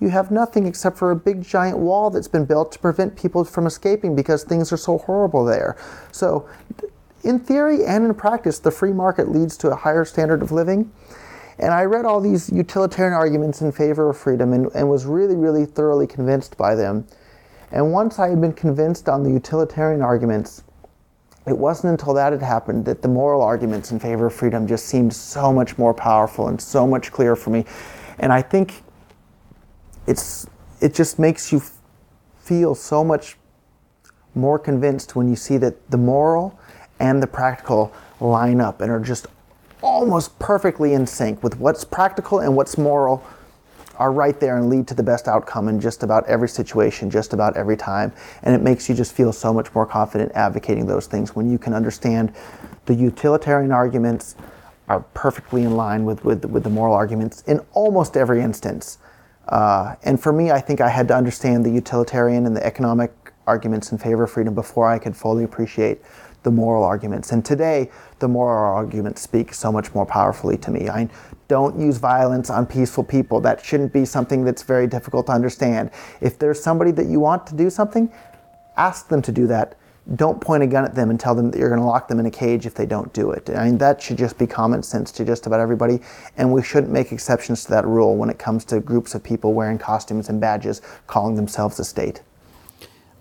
you 0.00 0.08
have 0.08 0.30
nothing 0.30 0.66
except 0.66 0.98
for 0.98 1.10
a 1.10 1.16
big 1.16 1.42
giant 1.42 1.78
wall 1.78 2.10
that's 2.10 2.28
been 2.28 2.44
built 2.44 2.72
to 2.72 2.78
prevent 2.78 3.16
people 3.16 3.44
from 3.44 3.66
escaping 3.66 4.14
because 4.16 4.44
things 4.44 4.72
are 4.72 4.76
so 4.76 4.98
horrible 4.98 5.44
there. 5.44 5.76
So, 6.12 6.48
in 7.22 7.38
theory 7.38 7.84
and 7.84 8.04
in 8.04 8.14
practice, 8.14 8.58
the 8.58 8.70
free 8.70 8.92
market 8.92 9.30
leads 9.30 9.56
to 9.58 9.70
a 9.70 9.74
higher 9.74 10.04
standard 10.04 10.42
of 10.42 10.52
living. 10.52 10.92
And 11.58 11.72
I 11.72 11.84
read 11.84 12.04
all 12.04 12.20
these 12.20 12.50
utilitarian 12.50 13.14
arguments 13.14 13.62
in 13.62 13.72
favor 13.72 14.10
of 14.10 14.18
freedom 14.18 14.52
and, 14.52 14.66
and 14.74 14.90
was 14.90 15.06
really, 15.06 15.36
really 15.36 15.64
thoroughly 15.64 16.06
convinced 16.06 16.56
by 16.58 16.74
them. 16.74 17.06
And 17.70 17.92
once 17.92 18.18
I 18.18 18.28
had 18.28 18.40
been 18.40 18.52
convinced 18.52 19.08
on 19.08 19.22
the 19.22 19.30
utilitarian 19.30 20.02
arguments, 20.02 20.64
it 21.46 21.56
wasn't 21.56 21.92
until 21.92 22.14
that 22.14 22.32
had 22.32 22.42
happened 22.42 22.84
that 22.86 23.02
the 23.02 23.08
moral 23.08 23.42
arguments 23.42 23.90
in 23.90 23.98
favor 23.98 24.26
of 24.26 24.34
freedom 24.34 24.66
just 24.66 24.86
seemed 24.86 25.12
so 25.12 25.52
much 25.52 25.76
more 25.76 25.92
powerful 25.92 26.48
and 26.48 26.60
so 26.60 26.86
much 26.86 27.12
clearer 27.12 27.36
for 27.36 27.50
me. 27.50 27.64
And 28.18 28.32
I 28.32 28.42
think 28.42 28.83
it's 30.06 30.46
it 30.80 30.94
just 30.94 31.18
makes 31.18 31.52
you 31.52 31.62
feel 32.38 32.74
so 32.74 33.02
much 33.02 33.36
more 34.34 34.58
convinced 34.58 35.16
when 35.16 35.28
you 35.28 35.36
see 35.36 35.56
that 35.56 35.90
the 35.90 35.96
moral 35.96 36.58
and 37.00 37.22
the 37.22 37.26
practical 37.26 37.92
line 38.20 38.60
up 38.60 38.80
and 38.80 38.90
are 38.90 39.00
just 39.00 39.26
almost 39.82 40.38
perfectly 40.38 40.94
in 40.94 41.06
sync 41.06 41.42
with 41.42 41.58
what's 41.58 41.84
practical 41.84 42.40
and 42.40 42.54
what's 42.54 42.76
moral 42.76 43.24
are 43.96 44.12
right 44.12 44.40
there 44.40 44.56
and 44.56 44.68
lead 44.68 44.88
to 44.88 44.94
the 44.94 45.02
best 45.02 45.28
outcome 45.28 45.68
in 45.68 45.80
just 45.80 46.02
about 46.02 46.26
every 46.26 46.48
situation, 46.48 47.08
just 47.08 47.32
about 47.32 47.56
every 47.56 47.76
time. 47.76 48.12
And 48.42 48.54
it 48.54 48.60
makes 48.60 48.88
you 48.88 48.94
just 48.94 49.12
feel 49.12 49.32
so 49.32 49.52
much 49.52 49.72
more 49.74 49.86
confident 49.86 50.32
advocating 50.34 50.86
those 50.86 51.06
things 51.06 51.36
when 51.36 51.48
you 51.48 51.58
can 51.58 51.74
understand 51.74 52.34
the 52.86 52.94
utilitarian 52.94 53.70
arguments 53.70 54.34
are 54.88 55.00
perfectly 55.14 55.62
in 55.62 55.76
line 55.76 56.04
with, 56.04 56.24
with, 56.24 56.44
with 56.44 56.64
the 56.64 56.70
moral 56.70 56.94
arguments 56.94 57.42
in 57.46 57.60
almost 57.72 58.16
every 58.16 58.40
instance. 58.42 58.98
Uh, 59.48 59.94
and 60.02 60.20
for 60.20 60.32
me, 60.32 60.50
I 60.50 60.60
think 60.60 60.80
I 60.80 60.88
had 60.88 61.08
to 61.08 61.16
understand 61.16 61.64
the 61.64 61.70
utilitarian 61.70 62.46
and 62.46 62.56
the 62.56 62.64
economic 62.64 63.12
arguments 63.46 63.92
in 63.92 63.98
favor 63.98 64.24
of 64.24 64.30
freedom 64.30 64.54
before 64.54 64.88
I 64.88 64.98
could 64.98 65.16
fully 65.16 65.44
appreciate 65.44 66.00
the 66.44 66.50
moral 66.50 66.84
arguments. 66.84 67.32
And 67.32 67.44
today, 67.44 67.90
the 68.18 68.28
moral 68.28 68.74
arguments 68.74 69.22
speak 69.22 69.52
so 69.52 69.72
much 69.72 69.94
more 69.94 70.06
powerfully 70.06 70.56
to 70.58 70.70
me. 70.70 70.88
I 70.88 71.08
don't 71.48 71.78
use 71.78 71.98
violence 71.98 72.50
on 72.50 72.66
peaceful 72.66 73.04
people. 73.04 73.40
That 73.40 73.64
shouldn't 73.64 73.92
be 73.92 74.04
something 74.04 74.44
that's 74.44 74.62
very 74.62 74.86
difficult 74.86 75.26
to 75.26 75.32
understand. 75.32 75.90
If 76.20 76.38
there's 76.38 76.62
somebody 76.62 76.90
that 76.92 77.06
you 77.06 77.20
want 77.20 77.46
to 77.48 77.54
do 77.54 77.70
something, 77.70 78.12
ask 78.76 79.08
them 79.08 79.22
to 79.22 79.32
do 79.32 79.46
that 79.48 79.76
don't 80.16 80.38
point 80.38 80.62
a 80.62 80.66
gun 80.66 80.84
at 80.84 80.94
them 80.94 81.08
and 81.08 81.18
tell 81.18 81.34
them 81.34 81.50
that 81.50 81.58
you're 81.58 81.70
going 81.70 81.80
to 81.80 81.86
lock 81.86 82.08
them 82.08 82.20
in 82.20 82.26
a 82.26 82.30
cage 82.30 82.66
if 82.66 82.74
they 82.74 82.84
don't 82.84 83.10
do 83.14 83.30
it. 83.30 83.48
I 83.48 83.64
mean, 83.64 83.78
that 83.78 84.02
should 84.02 84.18
just 84.18 84.36
be 84.36 84.46
common 84.46 84.82
sense 84.82 85.10
to 85.12 85.24
just 85.24 85.46
about 85.46 85.60
everybody, 85.60 86.00
and 86.36 86.52
we 86.52 86.62
shouldn't 86.62 86.92
make 86.92 87.10
exceptions 87.10 87.64
to 87.64 87.70
that 87.70 87.86
rule 87.86 88.16
when 88.16 88.28
it 88.28 88.38
comes 88.38 88.64
to 88.66 88.80
groups 88.80 89.14
of 89.14 89.22
people 89.22 89.54
wearing 89.54 89.78
costumes 89.78 90.28
and 90.28 90.40
badges 90.40 90.82
calling 91.06 91.36
themselves 91.36 91.78
a 91.78 91.84
state. 91.84 92.20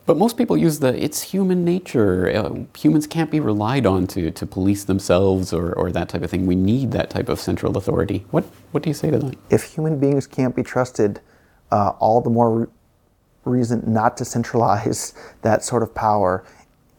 But 0.05 0.17
most 0.17 0.35
people 0.35 0.57
use 0.57 0.79
the 0.79 1.01
it's 1.01 1.21
human 1.21 1.63
nature. 1.63 2.29
Uh, 2.29 2.65
humans 2.77 3.07
can't 3.07 3.31
be 3.31 3.39
relied 3.39 3.85
on 3.85 4.05
to, 4.07 4.31
to 4.31 4.45
police 4.45 4.83
themselves 4.83 5.53
or, 5.53 5.71
or 5.73 5.93
that 5.93 6.09
type 6.09 6.23
of 6.23 6.29
thing. 6.29 6.45
We 6.45 6.55
need 6.55 6.91
that 6.91 7.09
type 7.09 7.29
of 7.29 7.39
central 7.39 7.77
authority. 7.77 8.25
What, 8.31 8.43
what 8.71 8.83
do 8.83 8.89
you 8.89 8.93
say 8.93 9.11
to 9.11 9.19
that? 9.19 9.37
If 9.49 9.63
human 9.63 9.99
beings 9.99 10.27
can't 10.27 10.53
be 10.53 10.63
trusted, 10.63 11.21
uh, 11.71 11.93
all 11.99 12.19
the 12.19 12.29
more 12.29 12.69
reason 13.45 13.81
not 13.85 14.17
to 14.17 14.25
centralize 14.25 15.13
that 15.41 15.63
sort 15.63 15.83
of 15.83 15.95
power 15.95 16.43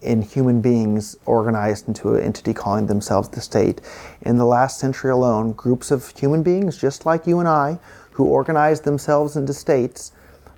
in 0.05 0.23
human 0.23 0.61
beings 0.61 1.17
organized 1.27 1.89
into 1.89 2.15
an 2.15 2.23
entity 2.23 2.53
calling 2.55 2.87
themselves 2.87 3.29
the 3.29 3.41
state. 3.41 3.81
In 4.23 4.37
the 4.37 4.45
last 4.45 4.79
century 4.79 5.11
alone, 5.11 5.53
groups 5.53 5.91
of 5.91 6.17
human 6.17 6.43
beings, 6.43 6.77
just 6.79 7.07
like 7.07 7.27
you 7.27 7.41
and 7.41 7.49
I, 7.49 7.79
who 8.13 8.27
organized 8.27 8.85
themselves 8.85 9.37
into 9.37 9.53
states, 9.53 10.13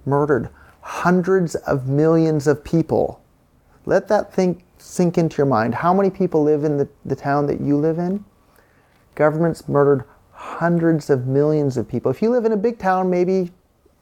murdered 0.04 0.50
hundreds 0.80 1.54
of 1.54 1.88
millions 1.88 2.46
of 2.46 2.62
people. 2.62 3.20
Let 3.86 4.08
that 4.08 4.32
think 4.32 4.62
sink 4.78 5.18
into 5.18 5.38
your 5.38 5.46
mind. 5.46 5.74
How 5.74 5.94
many 5.94 6.10
people 6.10 6.42
live 6.42 6.64
in 6.64 6.76
the, 6.76 6.88
the 7.04 7.16
town 7.16 7.46
that 7.46 7.60
you 7.60 7.76
live 7.76 7.98
in? 7.98 8.24
Governments 9.14 9.68
murdered 9.68 10.04
hundreds 10.32 11.08
of 11.08 11.26
millions 11.26 11.76
of 11.76 11.88
people. 11.88 12.10
If 12.10 12.20
you 12.20 12.30
live 12.30 12.44
in 12.44 12.52
a 12.52 12.56
big 12.56 12.78
town, 12.78 13.08
maybe 13.08 13.50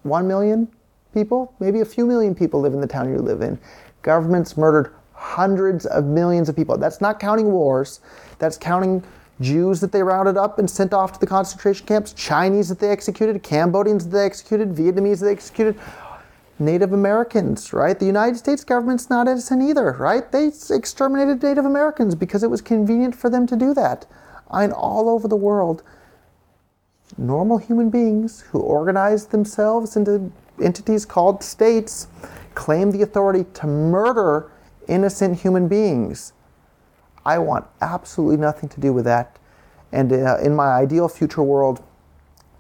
one 0.03 0.27
million 0.27 0.69
people, 1.15 1.55
maybe 1.61 1.81
a 1.81 1.85
few 1.85 2.05
million 2.05 2.35
people 2.35 2.61
live 2.61 2.75
in 2.75 2.81
the 2.81 2.87
town 2.87 3.09
you 3.09 3.19
live 3.19 3.41
in. 3.41 3.59
Governments 4.03 4.57
murdered 4.57 4.93
hundreds 5.15 5.87
of 5.87 6.05
millions 6.05 6.49
of 6.49 6.57
people. 6.57 6.77
That's 6.77 7.01
not 7.01 7.19
counting 7.19 7.53
wars, 7.53 8.01
that's 8.39 8.57
counting 8.57 9.03
Jews 9.41 9.81
that 9.81 9.91
they 9.91 10.03
rounded 10.03 10.37
up 10.37 10.59
and 10.59 10.71
sent 10.71 10.93
off 10.93 11.13
to 11.13 11.21
the 11.21 11.27
concentration 11.27 11.87
camps, 11.87 12.13
Chinese 12.13 12.69
that 12.69 12.79
they 12.79 12.91
executed, 12.91 13.43
Cambodians 13.43 14.05
that 14.05 14.17
they 14.17 14.25
executed, 14.25 14.71
Vietnamese 14.75 15.21
that 15.21 15.27
they 15.27 15.33
executed, 15.33 15.79
Native 16.59 16.93
Americans, 16.93 17.73
right? 17.73 17.99
The 17.99 18.07
United 18.07 18.37
States 18.37 18.63
government's 18.63 19.11
not 19.11 19.27
innocent 19.27 19.61
either, 19.63 19.93
right? 19.99 20.31
They 20.31 20.53
exterminated 20.71 21.43
Native 21.43 21.65
Americans 21.65 22.15
because 22.15 22.45
it 22.45 22.51
was 22.51 22.61
convenient 22.61 23.17
for 23.17 23.29
them 23.29 23.47
to 23.49 23.57
do 23.57 23.75
that. 23.75 24.07
And 24.51 24.73
all 24.73 25.09
over 25.09 25.27
the 25.27 25.37
world, 25.37 25.83
normal 27.19 27.59
human 27.59 27.91
beings 27.91 28.43
who 28.43 28.61
organized 28.61 29.33
themselves 29.33 29.97
into 29.97 30.31
entities 30.63 31.05
called 31.05 31.43
states 31.43 32.07
claim 32.55 32.93
the 32.93 33.03
authority 33.03 33.45
to 33.55 33.67
murder 33.67 34.49
innocent 34.89 35.41
human 35.41 35.69
beings. 35.69 36.33
I 37.25 37.39
want 37.39 37.67
absolutely 37.81 38.37
nothing 38.37 38.69
to 38.71 38.81
do 38.81 38.93
with 38.93 39.05
that. 39.07 39.39
And 39.93 40.13
uh, 40.13 40.39
in 40.39 40.55
my 40.55 40.73
ideal 40.73 41.09
future 41.09 41.43
world, 41.43 41.83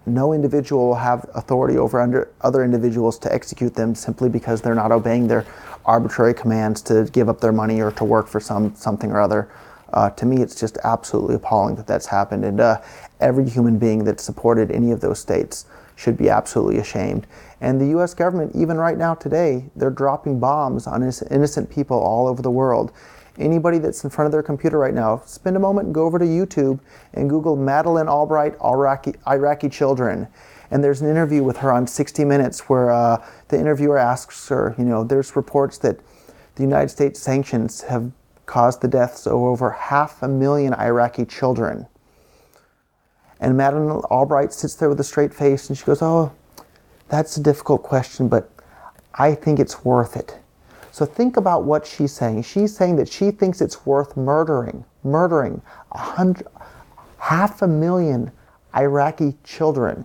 no 0.06 0.32
individual 0.32 0.88
will 0.88 0.94
have 0.94 1.28
authority 1.34 1.78
over 1.78 2.00
under 2.00 2.30
other 2.42 2.62
individuals 2.62 3.18
to 3.20 3.32
execute 3.32 3.74
them 3.74 3.94
simply 3.94 4.28
because 4.28 4.60
they're 4.60 4.74
not 4.74 4.92
obeying 4.92 5.28
their 5.28 5.46
arbitrary 5.84 6.34
commands 6.34 6.82
to 6.82 7.08
give 7.12 7.28
up 7.28 7.40
their 7.40 7.52
money 7.52 7.80
or 7.80 7.90
to 7.92 8.04
work 8.04 8.26
for 8.26 8.40
some 8.40 8.74
something 8.74 9.10
or 9.10 9.20
other. 9.20 9.50
Uh, 9.92 10.10
to 10.10 10.26
me, 10.26 10.42
it's 10.42 10.58
just 10.58 10.76
absolutely 10.84 11.36
appalling 11.36 11.76
that 11.76 11.86
that's 11.86 12.06
happened, 12.06 12.44
and 12.44 12.60
uh, 12.60 12.80
every 13.20 13.48
human 13.48 13.78
being 13.78 14.04
that 14.04 14.20
supported 14.20 14.70
any 14.70 14.90
of 14.90 15.00
those 15.00 15.18
states 15.18 15.66
should 15.96 16.16
be 16.16 16.28
absolutely 16.28 16.78
ashamed. 16.78 17.26
And 17.60 17.80
the 17.80 17.98
US 17.98 18.14
government, 18.14 18.54
even 18.54 18.76
right 18.76 18.98
now 18.98 19.14
today, 19.14 19.70
they're 19.76 19.90
dropping 19.90 20.40
bombs 20.40 20.86
on 20.86 21.02
innocent 21.02 21.70
people 21.70 21.98
all 21.98 22.26
over 22.26 22.42
the 22.42 22.50
world. 22.50 22.92
Anybody 23.38 23.78
that's 23.78 24.04
in 24.04 24.10
front 24.10 24.26
of 24.26 24.32
their 24.32 24.42
computer 24.42 24.78
right 24.78 24.94
now, 24.94 25.22
spend 25.24 25.56
a 25.56 25.60
moment 25.60 25.86
and 25.86 25.94
go 25.94 26.04
over 26.04 26.18
to 26.18 26.24
YouTube 26.24 26.78
and 27.14 27.28
Google 27.28 27.56
Madeleine 27.56 28.08
Albright, 28.08 28.54
Iraqi, 28.62 29.14
Iraqi 29.26 29.68
children. 29.68 30.28
And 30.70 30.82
there's 30.82 31.00
an 31.00 31.08
interview 31.08 31.42
with 31.42 31.58
her 31.58 31.72
on 31.72 31.86
60 31.86 32.24
Minutes 32.24 32.68
where 32.68 32.90
uh, 32.90 33.24
the 33.48 33.58
interviewer 33.58 33.98
asks 33.98 34.48
her, 34.48 34.74
you 34.78 34.84
know, 34.84 35.04
there's 35.04 35.36
reports 35.36 35.78
that 35.78 36.00
the 36.56 36.62
United 36.62 36.88
States 36.88 37.20
sanctions 37.20 37.82
have 37.82 38.12
caused 38.46 38.80
the 38.80 38.88
deaths 38.88 39.26
of 39.26 39.34
over 39.34 39.70
half 39.70 40.22
a 40.22 40.28
million 40.28 40.74
Iraqi 40.74 41.24
children. 41.24 41.86
And 43.40 43.56
Madeleine 43.56 44.02
Albright 44.10 44.52
sits 44.52 44.74
there 44.74 44.88
with 44.88 45.00
a 45.00 45.04
straight 45.04 45.34
face 45.34 45.68
and 45.68 45.76
she 45.76 45.84
goes, 45.84 46.02
Oh, 46.02 46.32
that's 47.08 47.36
a 47.36 47.42
difficult 47.42 47.82
question, 47.82 48.28
but 48.28 48.50
I 49.14 49.34
think 49.34 49.58
it's 49.58 49.84
worth 49.84 50.16
it. 50.16 50.38
So 50.90 51.04
think 51.04 51.36
about 51.36 51.64
what 51.64 51.86
she's 51.86 52.12
saying. 52.12 52.42
She's 52.42 52.76
saying 52.76 52.96
that 52.96 53.08
she 53.08 53.30
thinks 53.30 53.60
it's 53.60 53.84
worth 53.84 54.16
murdering, 54.16 54.84
murdering 55.02 55.60
a 55.92 55.98
hundred, 55.98 56.46
half 57.18 57.62
a 57.62 57.66
million 57.66 58.30
Iraqi 58.76 59.36
children. 59.44 60.04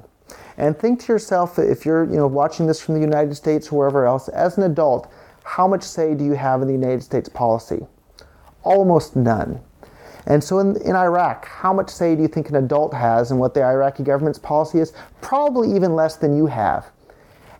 And 0.57 0.77
think 0.77 0.99
to 1.01 1.13
yourself, 1.13 1.57
if 1.57 1.85
you're 1.85 2.05
you 2.05 2.17
know, 2.17 2.27
watching 2.27 2.67
this 2.67 2.81
from 2.81 2.95
the 2.95 3.01
United 3.01 3.35
States 3.35 3.71
or 3.71 3.77
wherever 3.77 4.05
else, 4.05 4.27
as 4.29 4.57
an 4.57 4.63
adult, 4.63 5.11
how 5.43 5.67
much 5.67 5.83
say 5.83 6.13
do 6.15 6.25
you 6.25 6.33
have 6.33 6.61
in 6.61 6.67
the 6.67 6.73
United 6.73 7.01
States 7.01 7.29
policy? 7.29 7.85
Almost 8.63 9.15
none. 9.15 9.61
And 10.29 10.43
so 10.43 10.59
in, 10.59 10.79
in 10.83 10.95
Iraq, 10.95 11.47
how 11.47 11.73
much 11.73 11.89
say 11.89 12.15
do 12.15 12.21
you 12.21 12.27
think 12.27 12.49
an 12.49 12.55
adult 12.55 12.93
has 12.93 13.31
in 13.31 13.37
what 13.37 13.53
the 13.53 13.63
Iraqi 13.63 14.03
government's 14.03 14.39
policy 14.39 14.79
is? 14.79 14.93
Probably 15.21 15.75
even 15.75 15.95
less 15.95 16.15
than 16.15 16.37
you 16.37 16.45
have. 16.45 16.85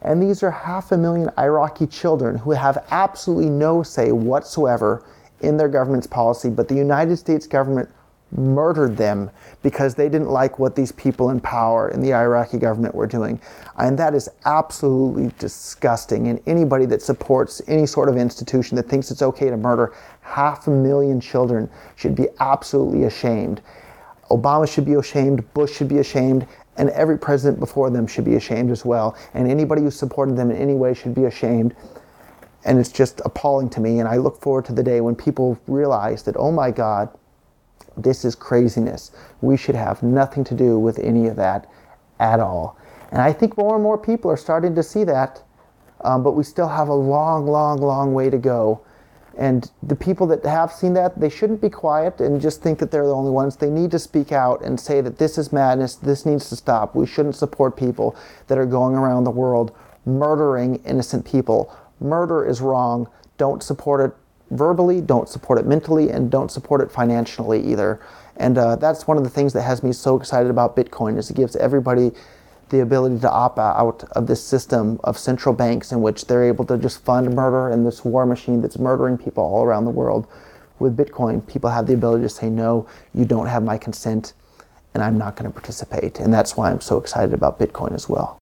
And 0.04 0.22
these 0.22 0.44
are 0.44 0.52
half 0.52 0.92
a 0.92 0.98
million 0.98 1.30
Iraqi 1.38 1.88
children 1.88 2.38
who 2.38 2.52
have 2.52 2.86
absolutely 2.92 3.50
no 3.50 3.84
say 3.84 4.12
whatsoever 4.12 5.04
in 5.42 5.58
their 5.58 5.68
government's 5.68 6.08
policy, 6.08 6.50
but 6.50 6.68
the 6.68 6.76
United 6.76 7.18
States 7.18 7.48
government 7.48 7.90
murdered 8.32 8.96
them 8.96 9.32
because 9.64 9.96
they 9.96 10.08
didn't 10.08 10.30
like 10.30 10.60
what 10.60 10.76
these 10.76 10.92
people 10.92 11.32
in 11.32 11.40
power 11.40 11.90
in 11.90 12.02
the 12.02 12.14
Iraqi 12.14 12.58
government 12.58 12.94
were 12.94 13.08
doing. 13.08 13.42
And 13.78 13.98
that 13.98 14.14
is 14.14 14.30
absolutely 14.46 15.32
disgusting. 15.40 16.28
And 16.28 16.40
anybody 16.46 16.86
that 16.88 17.02
supports 17.02 17.62
any 17.68 17.86
sort 17.86 18.08
of 18.08 18.18
institution 18.18 18.76
that 18.78 18.88
thinks 18.88 19.10
it's 19.10 19.22
okay 19.22 19.50
to 19.50 19.58
murder 19.58 19.94
half 20.30 20.68
a 20.68 20.70
million 20.70 21.20
children 21.20 21.70
should 21.96 22.16
be 22.16 22.28
absolutely 22.40 23.04
ashamed. 23.06 23.62
Obama 24.30 24.72
should 24.72 24.86
be 24.86 24.94
ashamed, 24.94 25.54
Bush 25.54 25.74
should 25.76 25.88
be 25.88 25.98
ashamed, 25.98 26.46
and 26.78 26.92
every 26.92 27.18
president 27.18 27.60
before 27.60 27.90
them 27.90 28.06
should 28.06 28.24
be 28.26 28.36
ashamed 28.36 28.70
as 28.70 28.86
well. 28.86 29.18
And 29.34 29.50
anybody 29.50 29.82
who 29.82 29.92
supported 29.92 30.38
them 30.38 30.52
in 30.52 30.58
any 30.58 30.76
way 30.76 30.94
should 30.94 31.16
be 31.16 31.26
ashamed. 31.26 31.76
And 32.64 32.78
it's 32.78 32.92
just 32.92 33.22
appalling 33.26 33.70
to 33.72 33.82
me. 33.82 34.00
And 34.00 34.08
I 34.08 34.18
look 34.18 34.40
forward 34.40 34.66
to 34.66 34.74
the 34.74 34.84
day 34.84 35.02
when 35.02 35.16
people 35.16 35.60
realize 35.68 36.24
that, 36.24 36.36
oh 36.38 36.52
my 36.52 36.72
God, 36.72 37.10
this 37.98 38.24
is 38.24 38.36
craziness. 38.36 39.12
We 39.42 39.58
should 39.58 39.76
have 39.76 40.04
nothing 40.04 40.44
to 40.46 40.56
do 40.56 40.78
with 40.78 41.00
any 41.00 41.28
of 41.28 41.36
that 41.38 41.70
at 42.20 42.40
all. 42.40 42.78
And 43.12 43.22
I 43.22 43.34
think 43.34 43.58
more 43.58 43.76
and 43.76 43.84
more 43.84 43.98
people 43.98 44.30
are 44.30 44.38
starting 44.38 44.76
to 44.76 44.84
see 44.84 45.04
that, 45.06 45.42
um, 46.02 46.22
but 46.22 46.34
we 46.34 46.44
still 46.44 46.68
have 46.68 46.88
a 46.88 46.94
long, 46.94 47.48
long, 47.48 47.80
long 47.80 48.14
way 48.14 48.30
to 48.30 48.38
go. 48.38 48.82
And 49.40 49.72
the 49.82 49.96
people 49.96 50.28
that 50.28 50.44
have 50.44 50.70
seen 50.70 50.94
that, 50.96 51.18
they 51.18 51.30
shouldn't 51.30 51.62
be 51.62 51.70
quiet 51.70 52.20
and 52.20 52.42
just 52.42 52.62
think 52.62 52.78
that 52.80 52.92
they're 52.92 53.06
the 53.06 53.16
only 53.16 53.32
ones. 53.32 53.56
They 53.56 53.70
need 53.70 53.90
to 53.92 54.00
speak 54.00 54.34
out 54.34 54.62
and 54.62 54.78
say 54.78 55.00
that 55.00 55.18
this 55.18 55.38
is 55.38 55.54
madness, 55.54 55.96
this 55.96 56.26
needs 56.26 56.50
to 56.50 56.58
stop. 56.58 56.94
We 56.94 57.08
shouldn't 57.08 57.38
support 57.38 57.78
people 57.78 58.18
that 58.48 58.58
are 58.58 58.66
going 58.66 58.96
around 58.96 59.24
the 59.24 59.32
world 59.32 59.74
murdering 60.06 60.84
innocent 60.84 61.26
people. 61.26 61.74
Murder 62.02 62.46
is 62.46 62.60
wrong. 62.60 63.08
Don't 63.38 63.64
support 63.64 64.02
it 64.02 64.16
verbally, 64.52 65.00
don't 65.00 65.30
support 65.30 65.58
it 65.58 65.66
mentally, 65.66 66.10
and 66.10 66.30
don't 66.30 66.52
support 66.52 66.82
it 66.82 66.92
financially 66.92 67.66
either. 67.66 68.02
And 68.36 68.58
uh, 68.58 68.76
that's 68.76 69.08
one 69.08 69.16
of 69.16 69.24
the 69.24 69.30
things 69.30 69.54
that 69.54 69.62
has 69.62 69.84
me 69.84 69.94
so 69.94 70.18
excited 70.18 70.50
about 70.50 70.76
Bitcoin 70.76 71.18
is 71.18 71.30
it 71.30 71.38
gives 71.38 71.56
everybody 71.56 72.12
the 72.70 72.82
ability 72.82 73.20
to 73.20 73.32
opt 73.32 73.60
out 73.60 74.04
of 74.12 74.28
this 74.28 74.44
system 74.44 75.00
of 75.04 75.18
central 75.18 75.54
banks 75.54 75.92
in 75.92 76.02
which 76.02 76.26
they're 76.26 76.44
able 76.44 76.66
to 76.66 76.78
just 76.78 77.04
fund 77.04 77.34
murder 77.34 77.70
and 77.70 77.86
this 77.86 78.06
war 78.06 78.26
machine 78.26 78.62
that's 78.62 78.80
murdering 78.80 79.18
people 79.18 79.44
all 79.44 79.64
around 79.64 79.86
the 79.86 79.92
world. 79.92 80.28
With 80.80 80.96
Bitcoin, 80.96 81.46
people 81.48 81.70
have 81.70 81.88
the 81.88 81.94
ability 81.94 82.24
to 82.24 82.30
say, 82.30 82.50
no, 82.50 82.88
you 83.14 83.26
don't 83.26 83.48
have 83.48 83.64
my 83.64 83.78
consent, 83.78 84.34
and 84.94 85.04
I'm 85.04 85.18
not 85.18 85.36
going 85.36 85.50
to 85.50 85.54
participate. 85.54 86.20
And 86.20 86.34
that's 86.34 86.56
why 86.56 86.72
I'm 86.72 86.82
so 86.82 86.98
excited 86.98 87.34
about 87.34 87.60
Bitcoin 87.60 87.94
as 87.94 88.08
well. 88.08 88.40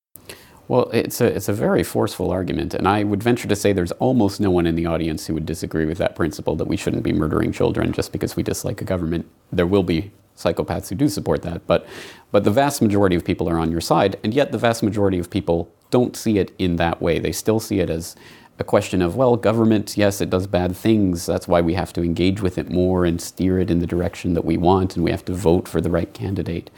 Well, 0.68 0.90
it's 0.92 1.22
a, 1.22 1.28
it's 1.28 1.48
a 1.48 1.54
very 1.54 1.82
forceful 1.82 2.30
argument, 2.30 2.74
and 2.74 2.88
I 2.88 3.04
would 3.06 3.24
venture 3.24 3.48
to 3.48 3.56
say 3.56 3.72
there's 3.72 3.94
almost 3.94 4.42
no 4.42 4.52
one 4.52 4.68
in 4.68 4.76
the 4.76 4.86
audience 4.86 5.26
who 5.26 5.34
would 5.34 5.46
disagree 5.46 5.86
with 5.86 5.98
that 6.00 6.14
principle 6.16 6.58
that 6.58 6.68
we 6.68 6.76
shouldn't 6.76 7.04
be 7.04 7.14
murdering 7.14 7.54
children 7.54 7.94
just 7.94 8.12
because 8.12 8.36
we 8.36 8.44
dislike 8.44 8.82
a 8.82 8.84
government. 8.86 9.26
There 9.52 9.66
will 9.66 9.84
be 9.84 10.12
psychopaths 10.38 10.90
who 10.90 10.96
do 10.96 11.10
support 11.10 11.42
that, 11.42 11.68
but 11.68 11.86
but 12.32 12.44
the 12.44 12.52
vast 12.52 12.82
majority 12.82 13.16
of 13.16 13.26
people 13.26 13.50
are 13.50 13.58
on 13.58 13.72
your 13.72 13.82
side, 13.82 14.18
and 14.24 14.34
yet 14.34 14.52
the 14.52 14.58
vast 14.58 14.84
majority 14.84 15.18
of 15.18 15.30
people 15.30 15.70
don't 15.90 16.16
see 16.16 16.38
it 16.38 16.54
in 16.58 16.76
that 16.76 17.02
way. 17.02 17.20
They 17.20 17.32
still 17.32 17.60
see 17.60 17.80
it 17.80 17.90
as 17.90 18.16
a 18.60 18.64
question 18.64 19.02
of, 19.02 19.16
well, 19.16 19.38
government, 19.38 19.98
yes, 19.98 20.20
it 20.20 20.30
does 20.30 20.48
bad 20.48 20.76
things. 20.76 21.26
That's 21.26 21.48
why 21.48 21.62
we 21.62 21.76
have 21.76 21.94
to 21.94 22.02
engage 22.02 22.42
with 22.42 22.58
it 22.58 22.70
more 22.70 23.06
and 23.06 23.22
steer 23.22 23.60
it 23.60 23.70
in 23.70 23.80
the 23.80 23.88
direction 23.88 24.34
that 24.34 24.46
we 24.46 24.58
want, 24.58 24.96
and 24.96 25.04
we 25.06 25.12
have 25.12 25.26
to 25.26 25.34
vote 25.34 25.68
for 25.68 25.80
the 25.80 25.90
right 25.92 26.12
candidate. 26.14 26.70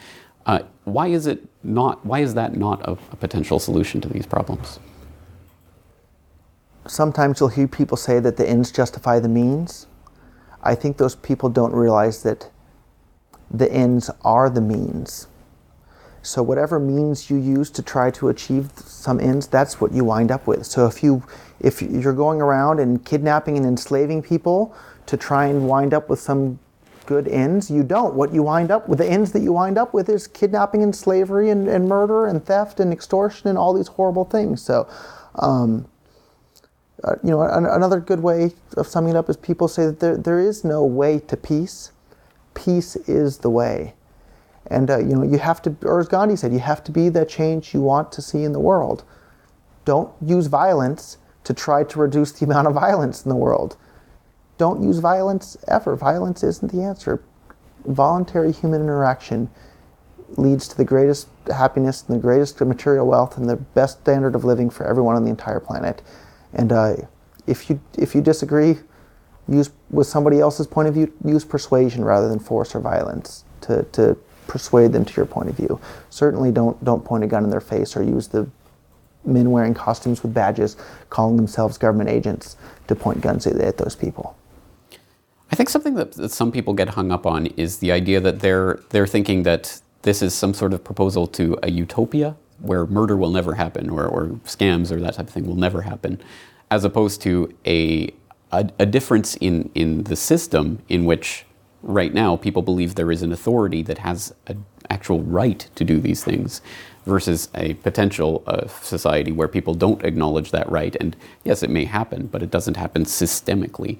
Uh, 0.46 0.60
why 0.84 1.08
is 1.08 1.26
it 1.26 1.46
not? 1.62 2.04
Why 2.04 2.20
is 2.20 2.34
that 2.34 2.56
not 2.56 2.80
a, 2.88 2.92
a 3.12 3.16
potential 3.16 3.58
solution 3.58 4.00
to 4.02 4.08
these 4.08 4.26
problems? 4.26 4.78
Sometimes 6.86 7.40
you'll 7.40 7.50
hear 7.50 7.68
people 7.68 7.96
say 7.96 8.20
that 8.20 8.36
the 8.36 8.48
ends 8.48 8.72
justify 8.72 9.18
the 9.18 9.28
means. 9.28 9.86
I 10.62 10.74
think 10.74 10.96
those 10.96 11.14
people 11.14 11.48
don't 11.48 11.72
realize 11.72 12.22
that 12.22 12.50
the 13.50 13.70
ends 13.72 14.10
are 14.22 14.48
the 14.48 14.60
means. 14.60 15.26
So 16.22 16.42
whatever 16.42 16.78
means 16.78 17.30
you 17.30 17.36
use 17.36 17.70
to 17.70 17.82
try 17.82 18.10
to 18.12 18.28
achieve 18.28 18.70
some 18.76 19.20
ends, 19.20 19.46
that's 19.46 19.80
what 19.80 19.92
you 19.92 20.04
wind 20.04 20.30
up 20.30 20.46
with. 20.46 20.66
So 20.66 20.86
if 20.86 21.02
you 21.02 21.22
if 21.60 21.82
you're 21.82 22.14
going 22.14 22.40
around 22.40 22.80
and 22.80 23.04
kidnapping 23.04 23.56
and 23.56 23.66
enslaving 23.66 24.22
people 24.22 24.74
to 25.06 25.16
try 25.16 25.46
and 25.46 25.68
wind 25.68 25.92
up 25.92 26.08
with 26.08 26.20
some 26.20 26.58
good 27.06 27.26
ends, 27.28 27.70
you 27.70 27.82
don't. 27.82 28.14
What 28.14 28.32
you 28.32 28.42
wind 28.42 28.70
up 28.70 28.88
with, 28.88 28.98
the 28.98 29.06
ends 29.06 29.32
that 29.32 29.40
you 29.40 29.52
wind 29.52 29.76
up 29.76 29.92
with 29.92 30.08
is 30.08 30.26
kidnapping 30.26 30.82
and 30.82 30.94
slavery 30.94 31.50
and, 31.50 31.68
and 31.68 31.88
murder 31.88 32.26
and 32.26 32.44
theft 32.44 32.80
and 32.80 32.92
extortion 32.92 33.48
and 33.48 33.58
all 33.58 33.74
these 33.74 33.88
horrible 33.88 34.24
things. 34.24 34.62
So, 34.62 34.88
um, 35.36 35.88
uh, 37.02 37.16
you 37.22 37.30
know, 37.30 37.42
an, 37.42 37.66
another 37.66 37.98
good 37.98 38.22
way 38.22 38.52
of 38.76 38.86
summing 38.86 39.10
it 39.10 39.16
up 39.16 39.28
is 39.28 39.36
people 39.36 39.68
say 39.68 39.86
that 39.86 40.00
there, 40.00 40.16
there 40.16 40.38
is 40.38 40.64
no 40.64 40.84
way 40.84 41.18
to 41.18 41.36
peace. 41.36 41.92
Peace 42.54 42.96
is 42.96 43.38
the 43.38 43.50
way. 43.50 43.94
And 44.66 44.90
uh, 44.90 44.98
you 44.98 45.16
know, 45.16 45.22
you 45.22 45.38
have 45.38 45.62
to, 45.62 45.76
or 45.82 46.00
as 46.00 46.08
Gandhi 46.08 46.36
said, 46.36 46.52
you 46.52 46.58
have 46.60 46.84
to 46.84 46.92
be 46.92 47.08
the 47.08 47.24
change 47.24 47.74
you 47.74 47.80
want 47.80 48.12
to 48.12 48.22
see 48.22 48.44
in 48.44 48.52
the 48.52 48.60
world. 48.60 49.04
Don't 49.84 50.12
use 50.20 50.46
violence 50.46 51.18
to 51.44 51.54
try 51.54 51.84
to 51.84 51.98
reduce 51.98 52.32
the 52.32 52.44
amount 52.46 52.68
of 52.68 52.74
violence 52.74 53.24
in 53.24 53.28
the 53.28 53.36
world. 53.36 53.76
Don't 54.58 54.82
use 54.82 54.98
violence 54.98 55.56
ever. 55.66 55.96
Violence 55.96 56.42
isn't 56.42 56.70
the 56.70 56.82
answer. 56.82 57.22
Voluntary 57.86 58.52
human 58.52 58.82
interaction 58.82 59.50
leads 60.36 60.68
to 60.68 60.76
the 60.76 60.84
greatest 60.84 61.28
happiness 61.48 62.04
and 62.06 62.16
the 62.16 62.20
greatest 62.20 62.60
material 62.60 63.06
wealth 63.06 63.36
and 63.36 63.48
the 63.48 63.56
best 63.56 64.00
standard 64.02 64.34
of 64.34 64.44
living 64.44 64.70
for 64.70 64.86
everyone 64.86 65.16
on 65.16 65.24
the 65.24 65.30
entire 65.30 65.60
planet. 65.60 66.02
And 66.52 66.72
uh, 66.72 66.96
if 67.46 67.70
you 67.70 67.80
if 67.96 68.14
you 68.14 68.20
disagree, 68.20 68.78
use 69.50 69.70
with 69.90 70.06
somebody 70.06 70.40
else's 70.40 70.66
point 70.66 70.88
of 70.88 70.94
view, 70.94 71.12
use 71.24 71.44
persuasion 71.44 72.04
rather 72.04 72.28
than 72.28 72.38
force 72.38 72.74
or 72.74 72.80
violence 72.80 73.44
to, 73.62 73.82
to 73.92 74.16
persuade 74.46 74.92
them 74.92 75.04
to 75.04 75.14
your 75.14 75.26
point 75.26 75.48
of 75.48 75.56
view. 75.56 75.80
Certainly 76.10 76.52
don't 76.52 76.82
don't 76.84 77.04
point 77.04 77.24
a 77.24 77.26
gun 77.26 77.44
in 77.44 77.50
their 77.50 77.60
face 77.60 77.96
or 77.96 78.02
use 78.02 78.28
the 78.28 78.48
men 79.24 79.50
wearing 79.50 79.74
costumes 79.74 80.22
with 80.22 80.32
badges 80.32 80.76
calling 81.10 81.36
themselves 81.36 81.76
government 81.76 82.08
agents 82.08 82.56
to 82.86 82.94
point 82.94 83.20
guns 83.20 83.46
at, 83.46 83.76
those 83.76 83.94
people. 83.94 84.36
I 85.52 85.56
think 85.56 85.68
something 85.68 85.94
that, 85.94 86.12
that 86.12 86.30
some 86.30 86.50
people 86.50 86.74
get 86.74 86.90
hung 86.90 87.12
up 87.12 87.26
on 87.26 87.46
is 87.46 87.78
the 87.78 87.92
idea 87.92 88.20
that 88.20 88.40
they're 88.40 88.80
they're 88.90 89.06
thinking 89.06 89.42
that 89.42 89.80
this 90.02 90.22
is 90.22 90.34
some 90.34 90.54
sort 90.54 90.72
of 90.72 90.82
proposal 90.82 91.26
to 91.26 91.58
a 91.62 91.70
utopia 91.70 92.36
where 92.60 92.86
murder 92.86 93.16
will 93.16 93.30
never 93.30 93.54
happen 93.54 93.90
or, 93.90 94.06
or 94.06 94.26
scams 94.44 94.90
or 94.90 95.00
that 95.00 95.14
type 95.14 95.28
of 95.28 95.32
thing 95.32 95.46
will 95.46 95.56
never 95.56 95.82
happen, 95.82 96.20
as 96.70 96.84
opposed 96.84 97.22
to 97.22 97.54
a, 97.66 98.12
a, 98.52 98.68
a 98.78 98.86
difference 98.86 99.36
in, 99.36 99.70
in 99.74 100.04
the 100.04 100.16
system 100.16 100.82
in 100.88 101.04
which 101.04 101.44
right 101.82 102.12
now 102.12 102.36
people 102.36 102.62
believe 102.62 102.94
there 102.94 103.10
is 103.10 103.22
an 103.22 103.32
authority 103.32 103.82
that 103.82 103.98
has 103.98 104.34
an 104.46 104.64
actual 104.90 105.22
right 105.22 105.68
to 105.74 105.84
do 105.84 106.00
these 106.00 106.22
things 106.24 106.60
versus 107.06 107.48
a 107.54 107.74
potential 107.74 108.42
uh, 108.46 108.66
society 108.68 109.32
where 109.32 109.48
people 109.48 109.74
don't 109.74 110.04
acknowledge 110.04 110.50
that 110.50 110.70
right. 110.70 110.96
And 111.00 111.16
yes, 111.44 111.62
it 111.62 111.70
may 111.70 111.84
happen, 111.84 112.26
but 112.26 112.42
it 112.42 112.50
doesn't 112.50 112.76
happen 112.76 113.04
systemically. 113.04 113.98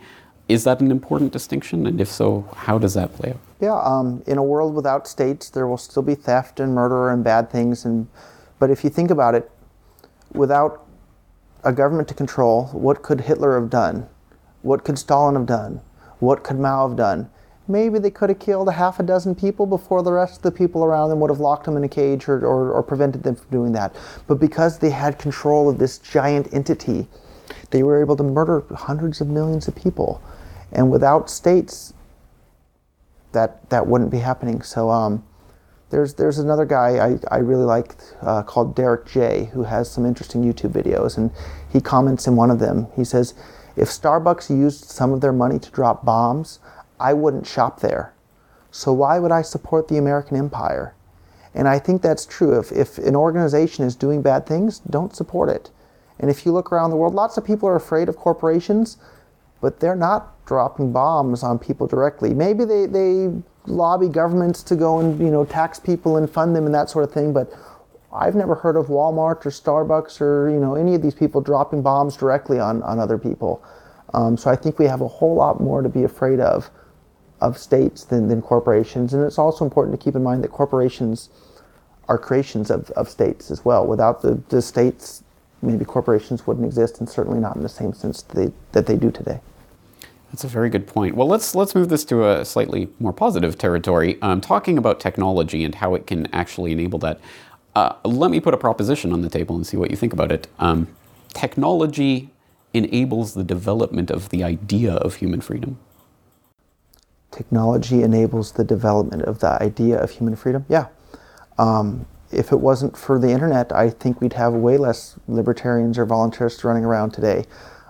Is 0.49 0.65
that 0.65 0.81
an 0.81 0.91
important 0.91 1.33
distinction? 1.33 1.87
And 1.87 2.01
if 2.01 2.09
so, 2.09 2.49
how 2.55 2.77
does 2.77 2.95
that 2.95 3.15
play 3.15 3.31
out? 3.31 3.41
Yeah, 3.61 3.81
um, 3.83 4.23
in 4.27 4.37
a 4.37 4.43
world 4.43 4.75
without 4.75 5.07
states, 5.07 5.49
there 5.49 5.67
will 5.67 5.79
still 5.79 6.03
be 6.03 6.15
theft 6.15 6.61
and 6.61 6.75
murder 6.75 7.11
and 7.11 7.23
bad 7.23 7.51
things. 7.51 7.85
And 7.85 8.09
but 8.59 8.69
if 8.69 8.83
you 8.83 8.91
think 8.91 9.11
about 9.11 9.35
it, 9.35 9.51
without 10.33 10.87
a 11.65 11.73
government 11.73 12.09
to 12.09 12.15
control, 12.15 12.67
what 12.73 13.03
could 13.03 13.23
Hitler 13.23 13.59
have 13.59 13.71
done? 13.71 14.09
What 14.63 14.85
could 14.85 14.99
Stalin 14.99 15.35
have 15.35 15.47
done? 15.47 15.81
What 16.19 16.43
could 16.43 16.59
Mao 16.59 16.89
have 16.89 16.97
done? 16.97 17.31
maybe 17.71 17.99
they 17.99 18.11
could 18.11 18.29
have 18.29 18.39
killed 18.39 18.69
a 18.69 18.73
half 18.73 19.01
a 19.01 19.03
dozen 19.03 19.35
people 19.35 19.67
before 19.67 20.03
the 20.03 20.13
rest 20.13 20.37
of 20.39 20.43
the 20.43 20.51
people 20.51 20.85
around 20.85 21.09
them 21.09 21.21
would 21.21 21.31
have 21.31 21.41
locked 21.41 21.65
them 21.65 21.77
in 21.77 21.85
a 21.85 21.89
cage 21.89 22.29
or, 22.29 22.39
or, 22.45 22.73
or 22.73 22.83
prevented 22.83 23.23
them 23.23 23.37
from 23.37 23.49
doing 23.51 23.73
that. 23.73 23.95
But 24.27 24.37
because 24.41 24.79
they 24.79 24.91
had 24.91 25.19
control 25.19 25.69
of 25.69 25.79
this 25.79 25.99
giant 25.99 26.53
entity, 26.53 27.07
they 27.71 27.83
were 27.83 28.01
able 28.01 28.17
to 28.17 28.23
murder 28.23 28.65
hundreds 28.75 29.21
of 29.21 29.29
millions 29.29 29.69
of 29.69 29.77
people. 29.77 30.21
And 30.73 30.91
without 30.91 31.31
states, 31.31 31.95
that, 33.33 33.69
that 33.71 33.87
wouldn't 33.87 34.11
be 34.11 34.19
happening. 34.19 34.63
So 34.63 34.91
um, 34.91 35.25
there's, 35.91 36.15
there's 36.15 36.39
another 36.39 36.65
guy 36.65 36.99
I, 36.99 37.19
I 37.37 37.39
really 37.39 37.65
like 37.65 37.95
uh, 38.23 38.43
called 38.43 38.75
Derek 38.75 39.07
J, 39.07 39.51
who 39.53 39.65
has 39.65 39.91
some 39.91 40.05
interesting 40.05 40.43
YouTube 40.43 40.73
videos. 40.73 41.17
And 41.17 41.31
he 41.73 41.81
comments 41.81 42.27
in 42.27 42.37
one 42.37 42.51
of 42.51 42.59
them. 42.59 42.89
He 42.97 43.05
says, 43.05 43.35
if 43.77 43.89
Starbucks 43.89 44.51
used 44.51 44.85
some 44.85 45.13
of 45.13 45.21
their 45.21 45.33
money 45.33 45.59
to 45.59 45.71
drop 45.71 46.05
bombs, 46.05 46.59
I 46.99 47.13
wouldn't 47.13 47.47
shop 47.47 47.81
there. 47.81 48.13
So 48.71 48.93
why 48.93 49.19
would 49.19 49.33
I 49.33 49.43
support 49.43 49.89
the 49.89 49.99
American 49.99 50.37
empire? 50.37 50.95
And 51.55 51.67
I 51.67 51.79
think 51.79 52.03
that's 52.03 52.27
true. 52.27 52.59
If, 52.59 52.71
if 52.71 52.99
an 52.99 53.17
organization 53.17 53.85
is 53.85 53.97
doing 53.97 54.23
bad 54.23 54.47
things, 54.47 54.79
don't 54.81 55.15
support 55.15 55.49
it. 55.49 55.71
And 56.19 56.31
if 56.31 56.45
you 56.45 56.53
look 56.53 56.71
around 56.71 56.91
the 56.91 56.97
world, 56.97 57.15
lots 57.15 57.37
of 57.37 57.45
people 57.45 57.69
are 57.69 57.77
afraid 57.77 58.09
of 58.09 58.17
corporations, 58.17 58.99
but 59.61 59.81
they're 59.81 59.97
not 59.97 60.45
dropping 60.47 60.93
bombs 60.93 61.43
on 61.43 61.59
people 61.59 61.87
directly. 61.87 62.35
Maybe 62.35 62.65
they, 62.65 62.87
they 62.87 63.33
lobby 63.67 64.09
governments 64.09 64.63
to 64.65 64.77
go 64.77 65.01
and 65.01 65.19
you 65.21 65.31
know 65.31 65.45
tax 65.45 65.79
people 65.79 66.17
and 66.17 66.31
fund 66.31 66.57
them 66.57 66.67
and 66.67 66.75
that 66.75 66.91
sort 66.91 67.05
of 67.05 67.13
thing, 67.13 67.33
but 67.33 67.53
I've 68.13 68.35
never 68.35 68.55
heard 68.55 68.77
of 68.77 68.87
Walmart 68.87 69.47
or 69.47 69.51
Starbucks 69.51 70.21
or 70.21 70.51
you 70.51 70.59
know 70.59 70.75
any 70.75 70.95
of 70.95 71.03
these 71.03 71.15
people 71.15 71.41
dropping 71.41 71.83
bombs 71.83 72.17
directly 72.17 72.59
on, 72.59 72.83
on 72.83 72.99
other 72.99 73.19
people. 73.19 73.63
Um, 74.15 74.37
so 74.37 74.51
I 74.51 74.57
think 74.57 74.79
we 74.79 74.87
have 74.87 75.01
a 75.01 75.09
whole 75.09 75.35
lot 75.35 75.61
more 75.61 75.83
to 75.83 75.89
be 75.89 76.03
afraid 76.05 76.41
of 76.41 76.71
of 77.41 77.57
states 77.57 78.05
than, 78.05 78.29
than 78.29 78.43
corporations. 78.43 79.15
And 79.15 79.25
it's 79.25 79.39
also 79.39 79.65
important 79.65 79.99
to 79.99 80.05
keep 80.05 80.15
in 80.15 80.23
mind 80.23 80.45
that 80.45 80.49
corporations 80.49 81.31
are 82.09 82.19
creations 82.19 82.71
of, 82.71 82.91
of 82.91 83.09
states 83.09 83.51
as 83.51 83.65
well. 83.65 83.87
Without 83.87 84.21
the, 84.21 84.41
the 84.49 84.61
states, 84.61 85.23
maybe 85.63 85.85
corporations 85.85 86.47
wouldn't 86.47 86.67
exist, 86.67 86.99
and 86.99 87.09
certainly 87.09 87.41
not 87.41 87.57
in 87.57 87.63
the 87.63 87.69
same 87.69 87.93
sense 87.93 88.23
that 88.23 88.37
they, 88.37 88.53
that 88.73 88.87
they 88.87 88.97
do 88.97 89.11
today. 89.11 89.41
That's 90.31 90.45
a 90.45 90.49
very 90.49 90.71
good 90.71 90.87
point. 90.87 91.17
Well, 91.17 91.27
let's 91.27 91.57
let's 91.57 91.75
move 91.75 91.89
this 91.89 92.05
to 92.05 92.29
a 92.29 92.45
slightly 92.45 92.89
more 93.01 93.13
positive 93.13 93.59
territory. 93.59 94.17
Um, 94.23 94.41
talking 94.41 94.79
about 94.79 95.01
technology 95.01 95.65
and 95.65 95.75
how 95.75 95.97
it 95.97 96.07
can 96.07 96.33
actually 96.33 96.71
enable 96.71 97.01
that. 97.01 97.21
Uh, 97.75 97.95
let 98.05 98.31
me 98.31 98.41
put 98.41 98.55
a 98.55 98.59
proposition 98.59 99.13
on 99.13 99.23
the 99.23 99.31
table 99.31 99.57
and 99.57 99.67
see 99.67 99.77
what 99.77 99.91
you 99.91 99.97
think 99.97 100.13
about 100.13 100.33
it. 100.33 100.49
Um, 100.59 100.89
technology 101.33 102.31
enables 102.75 103.35
the 103.35 103.45
development 103.45 104.11
of 104.11 104.29
the 104.29 104.43
idea 104.45 104.95
of 104.95 105.17
human 105.17 105.41
freedom 105.41 105.79
technology 107.31 108.03
enables 108.03 108.53
the 108.53 108.65
development 108.65 109.23
of 109.23 109.41
the 109.41 109.63
idea 109.63 109.99
of 109.99 110.11
human 110.11 110.37
freedom? 110.37 110.65
Yeah. 110.69 110.87
Um, 111.59 112.07
if 112.33 112.53
it 112.53 112.61
wasn't 112.61 112.97
for 112.97 113.19
the 113.19 113.31
internet, 113.31 113.73
I 113.73 113.91
think 113.91 114.21
we'd 114.21 114.35
have 114.35 114.53
way 114.53 114.77
less 114.77 115.17
libertarians 115.27 115.99
or 115.99 116.07
voluntaryists 116.07 116.65
running 116.65 116.85
around 116.85 117.11
today. 117.11 117.45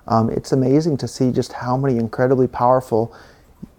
Um, 0.06 0.30
it's 0.30 0.52
amazing 0.52 0.96
to 0.98 1.08
see 1.08 1.30
just 1.30 1.52
how 1.52 1.76
many 1.76 1.98
incredibly 1.98 2.48
powerful 2.48 3.14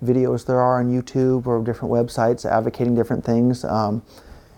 videos 0.04 0.46
there 0.46 0.60
are 0.60 0.80
on 0.80 0.92
YouTube 0.92 1.48
or 1.48 1.64
different 1.64 1.92
websites 1.92 2.46
advocating 2.46 2.94
different 2.96 3.26
things. 3.26 3.66
Um, 3.66 4.04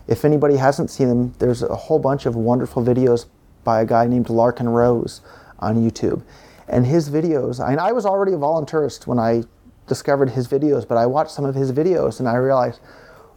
if 0.06 0.24
anybody 0.24 0.56
hasn't 0.56 0.90
seen 0.90 1.08
them, 1.08 1.34
there's 1.38 1.62
a 1.62 1.74
whole 1.74 1.98
bunch 1.98 2.26
of 2.26 2.36
wonderful 2.36 2.82
videos 2.82 3.26
by 3.62 3.80
a 3.80 3.86
guy 3.86 4.06
named 4.06 4.26
Larken 4.26 4.72
Rose 4.72 5.20
on 5.58 5.76
YouTube. 5.76 6.22
And 6.68 6.86
his 6.86 7.10
videos, 7.10 7.60
I, 7.60 7.74
I 7.74 7.92
was 7.92 8.06
already 8.06 8.32
a 8.32 8.36
voluntaryist 8.36 9.06
when 9.06 9.18
I 9.18 9.44
discovered 9.86 10.30
his 10.30 10.48
videos, 10.48 10.86
but 10.86 10.96
I 10.96 11.06
watched 11.06 11.30
some 11.30 11.44
of 11.44 11.54
his 11.54 11.72
videos 11.72 12.18
and 12.18 12.28
I 12.28 12.36
realized, 12.36 12.80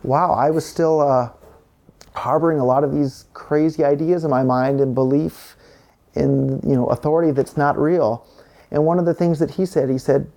wow, 0.04 0.32
I 0.32 0.50
was 0.50 0.66
still 0.66 1.02
uh, 1.02 1.30
harboring 2.16 2.60
a 2.60 2.66
lot 2.66 2.84
of 2.84 2.94
these 2.94 3.26
crazy 3.34 3.84
ideas 3.84 4.24
in 4.24 4.30
my 4.30 4.44
mind 4.44 4.80
and 4.80 4.96
belief 4.96 5.56
in 6.16 6.60
you 6.68 6.76
know 6.76 6.88
authority 6.88 7.32
that's 7.32 7.58
not 7.58 7.78
real. 7.78 8.26
And 8.72 8.86
one 8.86 9.00
of 9.00 9.06
the 9.06 9.14
things 9.14 9.40
that 9.40 9.52
he 9.52 9.66
said, 9.66 9.90
he 9.90 9.98
said, 9.98 10.30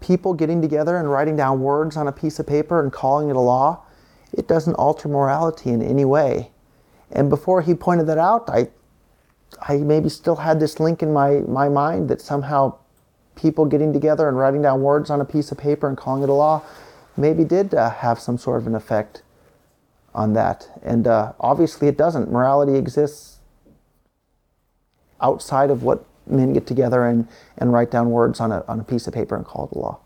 people 0.00 0.32
getting 0.32 0.62
together 0.62 0.96
and 0.96 1.10
writing 1.10 1.36
down 1.36 1.60
words 1.60 1.96
on 1.96 2.08
a 2.08 2.12
piece 2.12 2.38
of 2.38 2.46
paper 2.46 2.80
and 2.82 2.92
calling 2.92 3.28
it 3.28 3.36
a 3.36 3.40
law, 3.40 3.84
it 4.32 4.46
doesn't 4.46 4.74
alter 4.74 5.08
morality 5.08 5.70
in 5.70 5.82
any 5.82 6.04
way. 6.04 6.50
And 7.10 7.30
before 7.30 7.62
he 7.62 7.74
pointed 7.74 8.06
that 8.06 8.18
out, 8.18 8.48
I 8.48 8.68
I 9.60 9.78
maybe 9.78 10.08
still 10.08 10.36
had 10.36 10.60
this 10.60 10.78
link 10.78 11.02
in 11.02 11.12
my, 11.12 11.40
my 11.46 11.68
mind 11.68 12.08
that 12.08 12.20
somehow 12.20 12.74
people 13.34 13.64
getting 13.64 13.92
together 13.92 14.28
and 14.28 14.36
writing 14.36 14.62
down 14.62 14.82
words 14.82 15.10
on 15.10 15.20
a 15.20 15.24
piece 15.24 15.50
of 15.50 15.58
paper 15.58 15.88
and 15.88 15.96
calling 15.96 16.22
it 16.22 16.28
a 16.28 16.32
law, 16.32 16.62
maybe 17.16 17.44
did 17.44 17.74
uh, 17.74 17.90
have 17.90 18.18
some 18.18 18.36
sort 18.36 18.60
of 18.60 18.66
an 18.66 18.74
effect 18.74 19.22
on 20.14 20.32
that. 20.34 20.68
And 20.82 21.06
uh, 21.06 21.32
obviously, 21.40 21.88
it 21.88 21.96
doesn't. 21.96 22.30
Morality 22.30 22.76
exists 22.76 23.38
outside 25.20 25.70
of 25.70 25.82
what 25.82 26.04
men 26.26 26.52
get 26.52 26.66
together 26.66 27.06
and, 27.06 27.26
and 27.56 27.72
write 27.72 27.90
down 27.90 28.10
words 28.10 28.40
on 28.40 28.52
a, 28.52 28.64
on 28.68 28.80
a 28.80 28.84
piece 28.84 29.06
of 29.06 29.14
paper 29.14 29.36
and 29.36 29.44
call 29.44 29.68
it 29.70 29.76
a 29.76 29.78
law. 29.78 29.98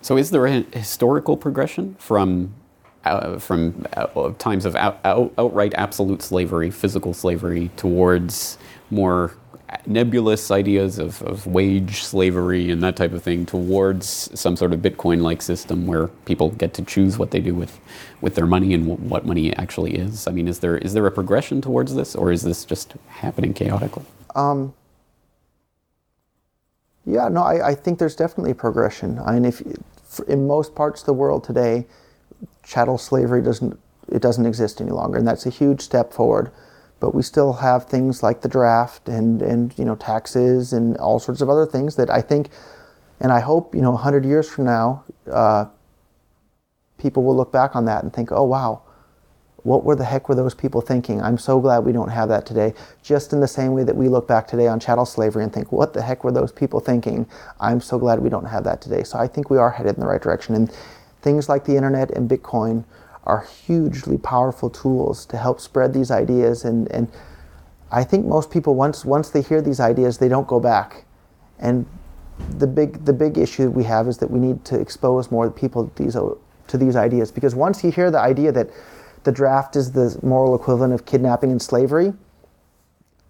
So, 0.00 0.16
is 0.16 0.30
there 0.30 0.46
a 0.46 0.60
historical 0.62 1.36
progression 1.36 1.96
from 1.98 2.54
uh, 3.06 3.38
from 3.38 3.86
uh, 3.96 4.32
times 4.38 4.64
of 4.64 4.76
out, 4.76 5.00
out, 5.04 5.32
outright 5.38 5.74
absolute 5.74 6.22
slavery, 6.22 6.70
physical 6.70 7.14
slavery, 7.14 7.70
towards 7.76 8.58
more 8.90 9.34
nebulous 9.86 10.50
ideas 10.50 10.98
of, 10.98 11.22
of 11.22 11.46
wage 11.46 12.02
slavery 12.02 12.70
and 12.70 12.82
that 12.82 12.96
type 12.96 13.12
of 13.12 13.22
thing 13.22 13.44
towards 13.44 14.30
some 14.38 14.56
sort 14.56 14.72
of 14.72 14.80
Bitcoin 14.80 15.22
like 15.22 15.42
system 15.42 15.86
where 15.86 16.08
people 16.24 16.50
get 16.50 16.72
to 16.74 16.82
choose 16.82 17.18
what 17.18 17.30
they 17.32 17.40
do 17.40 17.54
with, 17.54 17.80
with 18.20 18.34
their 18.36 18.46
money 18.46 18.74
and 18.74 18.86
w- 18.88 19.08
what 19.08 19.26
money 19.26 19.54
actually 19.56 19.96
is? 19.96 20.26
I 20.26 20.32
mean, 20.32 20.48
is 20.48 20.60
there, 20.60 20.78
is 20.78 20.92
there 20.94 21.06
a 21.06 21.10
progression 21.10 21.60
towards 21.60 21.94
this 21.94 22.14
or 22.14 22.30
is 22.30 22.42
this 22.42 22.64
just 22.64 22.94
happening 23.08 23.54
chaotically? 23.54 24.04
Um, 24.34 24.72
yeah, 27.04 27.28
no, 27.28 27.42
I, 27.42 27.70
I 27.70 27.74
think 27.74 27.98
there's 27.98 28.16
definitely 28.16 28.54
progression. 28.54 29.18
I 29.24 29.32
mean, 29.34 29.44
if 29.44 29.62
in 30.28 30.46
most 30.46 30.74
parts 30.74 31.02
of 31.02 31.06
the 31.06 31.12
world 31.12 31.44
today, 31.44 31.86
chattel 32.64 32.98
slavery 32.98 33.42
doesn't 33.42 33.78
it 34.08 34.22
doesn't 34.22 34.46
exist 34.46 34.80
any 34.80 34.92
longer, 34.92 35.18
and 35.18 35.26
that's 35.26 35.46
a 35.46 35.50
huge 35.50 35.80
step 35.80 36.12
forward. 36.12 36.50
But 37.00 37.14
we 37.14 37.22
still 37.22 37.54
have 37.54 37.86
things 37.86 38.22
like 38.22 38.40
the 38.40 38.48
draft 38.48 39.08
and, 39.08 39.42
and 39.42 39.76
you 39.78 39.84
know 39.84 39.96
taxes 39.96 40.72
and 40.72 40.96
all 40.98 41.18
sorts 41.18 41.40
of 41.40 41.50
other 41.50 41.66
things 41.66 41.96
that 41.96 42.10
I 42.10 42.22
think 42.22 42.48
and 43.20 43.32
I 43.32 43.40
hope 43.40 43.74
you 43.74 43.82
know 43.82 43.92
100 43.92 44.24
years 44.24 44.48
from 44.48 44.64
now 44.64 45.04
uh, 45.30 45.66
people 46.98 47.22
will 47.22 47.36
look 47.36 47.52
back 47.52 47.76
on 47.76 47.84
that 47.86 48.02
and 48.02 48.12
think 48.12 48.30
oh 48.32 48.44
wow 48.44 48.82
what 49.66 49.82
were 49.82 49.96
the 49.96 50.04
heck 50.04 50.28
were 50.28 50.36
those 50.36 50.54
people 50.54 50.80
thinking? 50.80 51.20
I'm 51.20 51.36
so 51.36 51.60
glad 51.60 51.80
we 51.80 51.90
don't 51.90 52.08
have 52.08 52.28
that 52.28 52.46
today. 52.46 52.72
Just 53.02 53.32
in 53.32 53.40
the 53.40 53.48
same 53.48 53.72
way 53.72 53.82
that 53.82 53.96
we 53.96 54.08
look 54.08 54.28
back 54.28 54.46
today 54.46 54.68
on 54.68 54.78
chattel 54.78 55.04
slavery 55.04 55.42
and 55.42 55.52
think 55.52 55.72
what 55.72 55.92
the 55.92 56.02
heck 56.02 56.22
were 56.22 56.30
those 56.30 56.52
people 56.52 56.78
thinking? 56.78 57.26
I'm 57.58 57.80
so 57.80 57.98
glad 57.98 58.20
we 58.20 58.28
don't 58.28 58.44
have 58.44 58.62
that 58.62 58.80
today. 58.80 59.02
So 59.02 59.18
I 59.18 59.26
think 59.26 59.50
we 59.50 59.58
are 59.58 59.72
headed 59.72 59.96
in 59.96 60.00
the 60.00 60.06
right 60.06 60.22
direction 60.22 60.54
and 60.54 60.72
things 61.26 61.48
like 61.48 61.64
the 61.64 61.74
internet 61.74 62.08
and 62.12 62.30
Bitcoin 62.30 62.84
are 63.24 63.40
hugely 63.40 64.16
powerful 64.16 64.70
tools 64.70 65.26
to 65.26 65.36
help 65.36 65.60
spread 65.60 65.92
these 65.92 66.12
ideas. 66.12 66.64
And, 66.64 66.88
and 66.92 67.10
I 67.90 68.04
think 68.04 68.26
most 68.26 68.48
people, 68.48 68.76
once, 68.76 69.04
once 69.04 69.30
they 69.30 69.42
hear 69.42 69.60
these 69.60 69.80
ideas, 69.80 70.18
they 70.18 70.28
don't 70.28 70.46
go 70.46 70.60
back. 70.60 71.04
And 71.58 71.84
the 72.58 72.68
big, 72.68 73.04
the 73.04 73.12
big 73.12 73.38
issue 73.38 73.68
we 73.70 73.82
have 73.82 74.06
is 74.06 74.18
that 74.18 74.30
we 74.30 74.38
need 74.38 74.64
to 74.66 74.78
expose 74.78 75.32
more 75.32 75.50
people 75.50 75.88
to 75.88 76.02
these, 76.04 76.14
to 76.14 76.78
these 76.78 76.94
ideas. 76.94 77.32
Because 77.32 77.56
once 77.56 77.82
you 77.82 77.90
hear 77.90 78.12
the 78.12 78.20
idea 78.20 78.52
that 78.52 78.70
the 79.24 79.32
draft 79.32 79.74
is 79.74 79.90
the 79.90 80.16
moral 80.22 80.54
equivalent 80.54 80.94
of 80.94 81.06
kidnapping 81.06 81.50
and 81.50 81.60
slavery, 81.60 82.12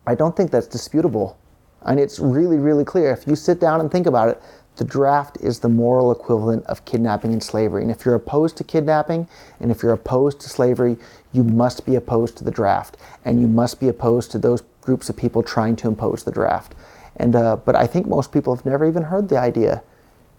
I 0.07 0.15
don't 0.15 0.37
think 0.37 0.51
that's 0.51 0.67
disputable. 0.67 1.39
And 1.81 1.99
it's 1.99 2.19
really, 2.19 2.59
really 2.59 2.85
clear. 2.85 3.11
If 3.11 3.27
you 3.27 3.37
sit 3.37 3.59
down 3.59 3.81
and 3.81 3.91
think 3.91 4.07
about 4.07 4.29
it, 4.29 4.43
the 4.77 4.85
draft 4.85 5.39
is 5.41 5.61
the 5.61 5.69
moral 5.69 6.13
equivalent 6.13 6.65
of 6.67 6.85
kidnapping 6.85 7.33
and 7.33 7.43
slavery. 7.43 7.83
And 7.83 7.91
if 7.91 8.05
you're 8.05 8.15
opposed 8.15 8.57
to 8.59 8.65
kidnapping 8.65 9.27
and 9.61 9.71
if 9.71 9.83
you're 9.83 9.93
opposed 9.93 10.41
to 10.41 10.49
slavery, 10.49 10.97
you 11.33 11.43
must 11.43 11.87
be 11.87 11.95
opposed 11.97 12.37
to 12.39 12.45
the 12.45 12.51
draft. 12.51 12.97
And 13.25 13.41
you 13.41 13.47
must 13.47 13.81
be 13.81 13.89
opposed 13.89 14.31
to 14.33 14.39
those 14.39 14.63
groups 14.83 15.09
of 15.09 15.17
people 15.17 15.43
trying 15.43 15.77
to 15.77 15.89
impose 15.89 16.25
the 16.25 16.31
draft. 16.31 16.75
And, 17.17 17.35
uh, 17.35 17.57
but 17.57 17.75
I 17.75 17.87
think 17.87 18.07
most 18.07 18.33
people 18.33 18.55
have 18.55 18.67
never 18.67 18.87
even 18.87 19.05
heard 19.05 19.29
the 19.29 19.39
idea 19.39 19.83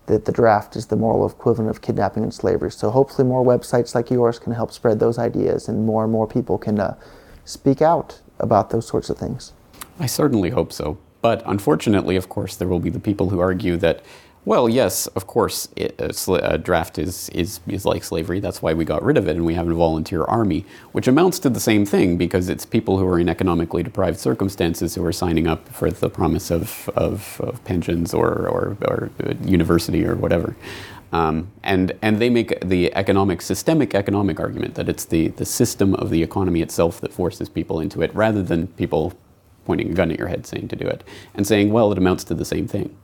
that 0.06 0.26
the 0.26 0.32
draft 0.32 0.76
is 0.76 0.86
the 0.86 0.96
moral 0.96 1.28
equivalent 1.28 1.70
of 1.70 1.82
kidnapping 1.82 2.24
and 2.24 2.34
slavery. 2.34 2.72
So 2.72 2.90
hopefully, 2.92 3.28
more 3.28 3.44
websites 3.44 3.94
like 3.94 4.10
yours 4.10 4.40
can 4.40 4.54
help 4.54 4.72
spread 4.72 5.00
those 5.00 5.18
ideas 5.18 5.68
and 5.68 5.86
more 5.86 6.04
and 6.04 6.12
more 6.12 6.28
people 6.28 6.58
can 6.58 6.80
uh, 6.80 6.96
speak 7.44 7.82
out 7.82 8.22
about 8.40 8.70
those 8.70 8.88
sorts 8.88 9.10
of 9.10 9.18
things. 9.18 9.52
I 10.00 10.06
certainly 10.06 10.52
hope 10.52 10.72
so. 10.72 10.98
But 11.22 11.44
unfortunately, 11.46 12.16
of 12.16 12.30
course, 12.30 12.56
there 12.56 12.68
will 12.68 12.80
be 12.80 12.90
the 12.90 13.00
people 13.00 13.30
who 13.30 13.40
argue 13.40 13.76
that 13.78 14.02
well, 14.48 14.70
yes, 14.70 15.08
of 15.08 15.28
course, 15.28 15.68
it, 15.76 16.00
a, 16.00 16.54
a, 16.54 16.58
draft 16.58 16.98
is, 16.98 17.28
is, 17.32 17.60
is 17.68 17.84
like 17.84 18.02
slavery. 18.02 18.40
That's 18.40 18.62
why 18.62 18.74
we 18.74 18.86
got 18.86 19.04
rid 19.04 19.18
of 19.18 19.28
it, 19.28 19.36
and 19.36 19.46
we 19.46 19.56
have 19.56 19.68
a 19.68 19.74
volunteer 19.74 20.24
army, 20.24 20.64
which 20.94 21.06
amounts 21.06 21.38
to 21.40 21.50
the 21.50 21.60
same 21.60 21.86
thing 21.86 22.16
because 22.16 22.48
it's 22.48 22.66
people 22.66 22.98
who 22.98 23.06
are 23.08 23.20
in 23.20 23.28
economically 23.28 23.84
deprived 23.84 24.18
circumstances 24.18 24.96
who 24.96 25.04
are 25.04 25.12
signing 25.12 25.48
up 25.48 25.68
for 25.68 25.92
the 25.92 26.10
promise 26.10 26.50
of, 26.50 26.90
of, 26.96 27.42
of 27.42 27.62
pensions 27.66 28.14
or, 28.14 28.48
or, 28.48 28.78
or, 28.84 29.12
uh, 29.26 29.34
university 29.44 30.06
or 30.06 30.16
whatever. 30.16 30.56
Um, 31.12 31.52
and, 31.64 31.92
and 32.02 32.22
they 32.22 32.30
make 32.30 32.58
the 32.62 32.96
economic, 32.96 33.42
systemic 33.42 33.96
economic 33.96 34.40
argument 34.40 34.76
that 34.76 34.88
it's 34.88 35.04
the, 35.04 35.28
the 35.28 35.46
system 35.46 35.94
of 35.96 36.10
the 36.10 36.24
economy 36.24 36.62
itself 36.62 37.02
that 37.02 37.12
forces 37.12 37.50
people 37.50 37.82
into 37.82 38.02
it 38.02 38.16
rather 38.16 38.44
than 38.44 38.68
people 38.68 39.12
pointing 39.66 39.92
a 39.92 39.94
gun 39.94 40.10
at 40.10 40.18
your 40.18 40.30
head 40.30 40.48
saying 40.48 40.70
to 40.70 40.78
do 40.78 40.88
it 40.88 41.04
and 41.34 41.46
saying, 41.46 41.74
well, 41.74 41.92
it 41.92 41.98
amounts 41.98 42.24
to 42.24 42.34
the 42.34 42.46
same 42.46 42.66
thing. 42.66 42.96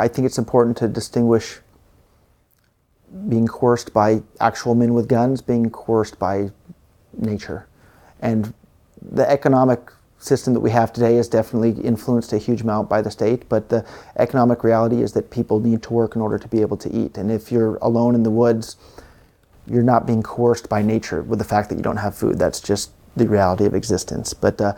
I 0.00 0.08
think 0.08 0.26
it's 0.26 0.38
important 0.38 0.76
to 0.78 0.88
distinguish 0.88 1.60
being 3.28 3.46
coerced 3.46 3.92
by 3.92 4.22
actual 4.40 4.74
men 4.74 4.94
with 4.94 5.08
guns, 5.08 5.42
being 5.42 5.68
coerced 5.70 6.18
by 6.18 6.50
nature. 7.16 7.66
And 8.20 8.54
the 9.02 9.28
economic 9.28 9.92
system 10.18 10.54
that 10.54 10.60
we 10.60 10.70
have 10.70 10.92
today 10.92 11.16
is 11.16 11.28
definitely 11.28 11.72
influenced 11.82 12.32
a 12.32 12.38
huge 12.38 12.62
amount 12.62 12.88
by 12.88 13.02
the 13.02 13.10
state, 13.10 13.48
but 13.48 13.68
the 13.68 13.84
economic 14.16 14.64
reality 14.64 15.02
is 15.02 15.12
that 15.12 15.30
people 15.30 15.60
need 15.60 15.82
to 15.82 15.92
work 15.92 16.14
in 16.14 16.22
order 16.22 16.38
to 16.38 16.48
be 16.48 16.60
able 16.60 16.76
to 16.78 16.90
eat. 16.94 17.18
And 17.18 17.30
if 17.30 17.50
you're 17.52 17.76
alone 17.76 18.14
in 18.14 18.22
the 18.22 18.30
woods, 18.30 18.76
you're 19.66 19.82
not 19.82 20.06
being 20.06 20.22
coerced 20.22 20.68
by 20.68 20.82
nature 20.82 21.22
with 21.22 21.38
the 21.38 21.44
fact 21.44 21.68
that 21.70 21.76
you 21.76 21.82
don't 21.82 21.98
have 21.98 22.14
food. 22.14 22.38
That's 22.38 22.60
just 22.60 22.92
the 23.16 23.28
reality 23.28 23.66
of 23.66 23.74
existence. 23.74 24.34
But 24.34 24.60
uh, 24.60 24.74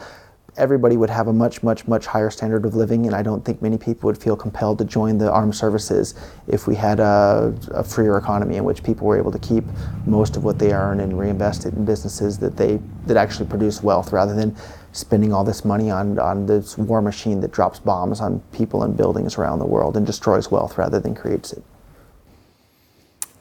everybody 0.56 0.96
would 0.96 1.08
have 1.08 1.28
a 1.28 1.32
much, 1.32 1.62
much, 1.62 1.88
much 1.88 2.04
higher 2.04 2.28
standard 2.30 2.66
of 2.66 2.74
living, 2.74 3.06
and 3.06 3.14
I 3.14 3.22
don't 3.22 3.44
think 3.44 3.62
many 3.62 3.78
people 3.78 4.06
would 4.08 4.18
feel 4.18 4.36
compelled 4.36 4.78
to 4.78 4.84
join 4.84 5.16
the 5.16 5.30
armed 5.30 5.54
services 5.54 6.14
if 6.46 6.66
we 6.66 6.74
had 6.74 7.00
a, 7.00 7.54
a, 7.70 7.82
freer 7.82 8.18
economy 8.18 8.56
in 8.56 8.64
which 8.64 8.82
people 8.82 9.06
were 9.06 9.16
able 9.16 9.32
to 9.32 9.38
keep 9.38 9.64
most 10.04 10.36
of 10.36 10.44
what 10.44 10.58
they 10.58 10.72
earn 10.72 11.00
and 11.00 11.18
reinvest 11.18 11.64
it 11.64 11.72
in 11.74 11.84
businesses 11.84 12.38
that 12.38 12.56
they 12.56 12.78
that 13.06 13.16
actually 13.16 13.48
produce 13.48 13.82
wealth, 13.82 14.12
rather 14.12 14.34
than 14.34 14.54
spending 14.92 15.32
all 15.32 15.42
this 15.42 15.64
money 15.64 15.90
on 15.90 16.18
on 16.18 16.44
this 16.44 16.76
war 16.76 17.00
machine 17.00 17.40
that 17.40 17.50
drops 17.50 17.78
bombs 17.78 18.20
on 18.20 18.40
people 18.52 18.82
and 18.82 18.94
buildings 18.94 19.38
around 19.38 19.58
the 19.58 19.66
world 19.66 19.96
and 19.96 20.04
destroys 20.04 20.50
wealth 20.50 20.76
rather 20.76 21.00
than 21.00 21.14
creates 21.14 21.52
it. 21.52 21.62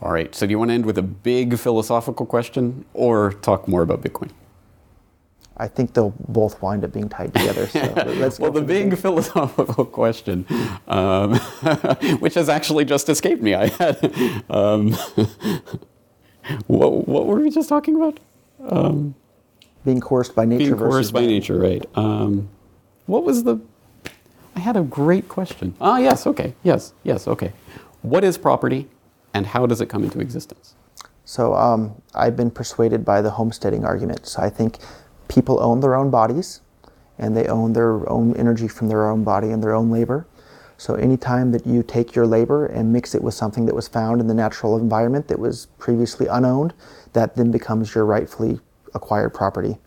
All 0.02 0.12
right. 0.12 0.34
So, 0.34 0.47
do 0.47 0.52
you 0.52 0.60
want 0.60 0.69
to 0.69 0.76
end 0.76 0.86
with 0.86 0.97
a 0.97 1.04
big 1.04 1.60
philosophical 1.60 2.26
question, 2.26 2.86
or 2.93 3.34
talk 3.34 3.67
more 3.67 3.82
about 3.82 4.02
Bitcoin? 4.02 4.32
I 5.62 5.67
think 5.67 5.93
they'll 5.93 6.15
both 6.28 6.60
wind 6.63 6.84
up 6.84 6.91
being 6.91 7.08
tied 7.08 7.36
together. 7.36 7.67
So 7.67 7.80
let's 8.17 8.39
well, 8.39 8.52
the 8.52 8.63
big 8.63 8.97
philosophical 8.97 9.86
question, 9.86 10.43
um, 10.88 11.36
which 12.19 12.34
has 12.34 12.50
actually 12.50 12.84
just 12.84 13.08
escaped 13.10 13.43
me. 13.43 13.54
I 13.54 13.67
had, 13.67 14.43
um, 14.50 14.91
what, 16.65 17.08
what 17.08 17.28
were 17.28 17.39
we 17.39 17.52
just 17.52 17.69
talking 17.69 17.95
about? 17.95 18.19
Um, 18.69 19.13
being 19.86 20.02
coerced 20.02 20.34
by 20.34 20.45
nature. 20.45 20.76
Versus. 20.76 20.80
Being 20.80 20.89
coerced 20.89 21.13
by 21.13 21.26
nature, 21.28 21.60
right? 21.60 21.86
Um, 21.95 22.50
what 23.06 23.24
was 23.24 23.43
the? 23.43 23.60
I 24.56 24.60
had 24.62 24.76
a 24.76 24.82
great 24.82 25.30
question. 25.30 25.76
Ah, 25.80 26.00
yes. 26.00 26.26
Okay. 26.26 26.56
Yes. 26.63 26.93
Yes. 27.04 27.28
Okay. 27.28 27.54
What 28.02 28.24
is 28.24 28.36
property, 28.36 28.89
and 29.36 29.45
how 29.45 29.67
does 29.67 29.80
it 29.80 29.89
come 29.89 30.04
into 30.04 30.21
existence? 30.21 30.74
So 31.24 31.54
um, 31.54 32.02
I've 32.15 32.36
been 32.36 32.50
persuaded 32.50 33.06
by 33.06 33.21
the 33.21 33.30
homesteading 33.30 33.86
argument. 33.86 34.26
So 34.26 34.41
I 34.41 34.50
think 34.50 34.80
people 35.31 35.63
own 35.63 35.79
their 35.79 35.95
own 35.95 36.11
bodies 36.11 36.59
and 37.17 37.37
they 37.37 37.47
own 37.47 37.71
their 37.71 38.07
own 38.09 38.35
energy 38.35 38.67
from 38.67 38.89
their 38.89 39.09
own 39.09 39.23
body 39.23 39.49
and 39.49 39.63
their 39.63 39.73
own 39.73 39.89
labor. 39.89 40.27
So 40.77 40.95
anytime 40.95 41.51
that 41.53 41.65
you 41.65 41.83
take 41.83 42.15
your 42.15 42.27
labor 42.27 42.65
and 42.65 42.91
mix 42.91 43.15
it 43.15 43.23
with 43.23 43.33
something 43.33 43.65
that 43.67 43.75
was 43.75 43.87
found 43.87 44.19
in 44.19 44.27
the 44.27 44.33
natural 44.33 44.77
environment 44.77 45.29
that 45.29 45.39
was 45.39 45.67
previously 45.77 46.27
unowned, 46.27 46.73
that 47.13 47.35
then 47.35 47.49
becomes 47.49 47.95
your 47.95 48.05
rightfully 48.05 48.59
acquired 48.93 49.33
property. 49.33 49.77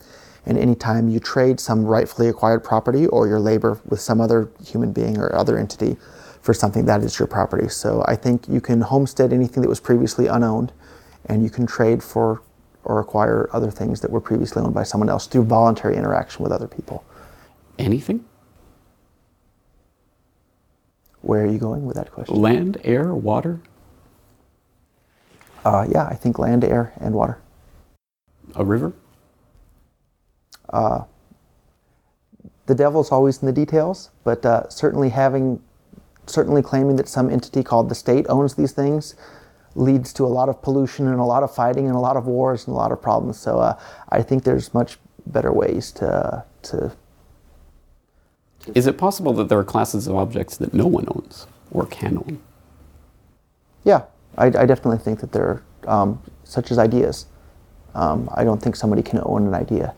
And 0.47 0.57
anytime 0.57 1.09
you 1.09 1.21
trade 1.21 1.61
some 1.61 1.85
rightfully 1.85 2.29
acquired 2.29 2.65
property 2.65 3.07
or 3.09 3.29
your 3.29 3.41
labor 3.41 3.81
with 3.85 4.01
some 4.01 4.21
other 4.21 4.51
human 4.65 4.93
being 4.93 5.19
or 5.19 5.35
other 5.35 5.59
entity 5.59 5.99
for 6.41 6.55
something 6.55 6.87
that 6.87 7.03
is 7.03 7.19
your 7.19 7.29
property. 7.29 7.69
So 7.69 8.03
I 8.07 8.17
think 8.17 8.49
you 8.49 8.61
can 8.63 8.81
homestead 8.81 9.33
anything 9.33 9.63
that 9.63 9.69
was 9.69 9.81
previously 9.81 10.27
unowned 10.27 10.73
and 11.27 11.43
you 11.43 11.51
can 11.51 11.67
trade 11.67 12.03
for 12.03 12.41
or 12.85 13.01
acquire 13.01 13.49
other 13.53 13.71
things 13.71 14.01
that 14.01 14.11
were 14.11 14.21
previously 14.21 14.63
owned 14.63 14.75
by 14.75 14.83
someone 14.83 15.09
else 15.09 15.27
through 15.27 15.45
voluntary 15.45 15.97
interaction 15.97 16.43
with 16.43 16.53
other 16.53 16.69
people. 16.69 17.05
Anything? 17.79 18.25
Where 21.23 21.43
are 21.43 21.51
you 21.51 21.59
going 21.59 21.87
with 21.87 21.97
that 21.97 22.13
question? 22.13 22.37
Land, 22.37 22.81
air, 22.85 23.15
water? 23.15 23.61
Uh, 25.65 25.87
yeah, 25.91 26.07
I 26.07 26.15
think 26.15 26.39
land, 26.39 26.63
air, 26.63 26.93
and 27.01 27.15
water. 27.15 27.39
A 28.55 28.65
river? 28.65 28.93
Uh, 30.69 31.05
the 32.67 32.75
devil's 32.75 33.11
always 33.11 33.43
in 33.43 33.47
the 33.47 33.53
details, 33.53 34.11
but 34.23 34.45
uh, 34.45 34.69
certainly 34.69 35.09
having, 35.09 35.63
certainly 36.27 36.63
claiming 36.63 36.97
that 36.97 37.09
some 37.09 37.31
entity 37.31 37.63
called 37.63 37.89
the 37.89 37.95
state 37.95 38.27
owns 38.29 38.55
these 38.55 38.73
things 38.73 39.15
leads 39.75 40.13
to 40.15 40.25
a 40.25 40.27
lot 40.27 40.49
of 40.49 40.63
pollution 40.63 41.09
and 41.09 41.19
a 41.19 41.25
lot 41.25 41.43
of 41.43 41.55
fighting 41.55 41.87
and 41.87 41.97
a 41.97 42.01
lot 42.01 42.17
of 42.17 42.27
wars 42.27 42.67
and 42.67 42.75
a 42.75 42.77
lot 42.77 42.93
of 42.93 43.03
problems. 43.03 43.39
So 43.39 43.59
uh, 43.59 43.79
I 44.11 44.23
think 44.23 44.45
there's 44.45 44.73
much 44.75 44.99
better 45.27 45.53
ways 45.53 45.93
to 45.93 46.45
to. 46.63 46.93
Is 48.75 48.87
it 48.87 48.97
possible 48.97 49.33
that 49.35 49.49
there 49.49 49.59
are 49.59 49.65
classes 49.65 50.07
of 50.07 50.17
objects 50.17 50.57
that 50.59 50.73
no 50.73 50.87
one 50.87 51.07
owns 51.09 51.47
or 51.71 51.87
can 51.87 52.17
own? 52.19 52.41
Yeah, 53.85 54.03
I, 54.39 54.47
I 54.47 54.67
definitely 54.67 54.99
think 54.99 55.21
that 55.21 55.33
there 55.33 55.63
are 55.87 56.03
um, 56.03 56.23
such 56.45 56.71
as 56.71 56.79
ideas. 56.79 57.27
Um, 57.95 58.29
I 58.35 58.45
don't 58.45 58.63
think 58.63 58.77
somebody 58.77 59.03
can 59.03 59.21
own 59.25 59.47
an 59.47 59.55
idea. 59.55 59.95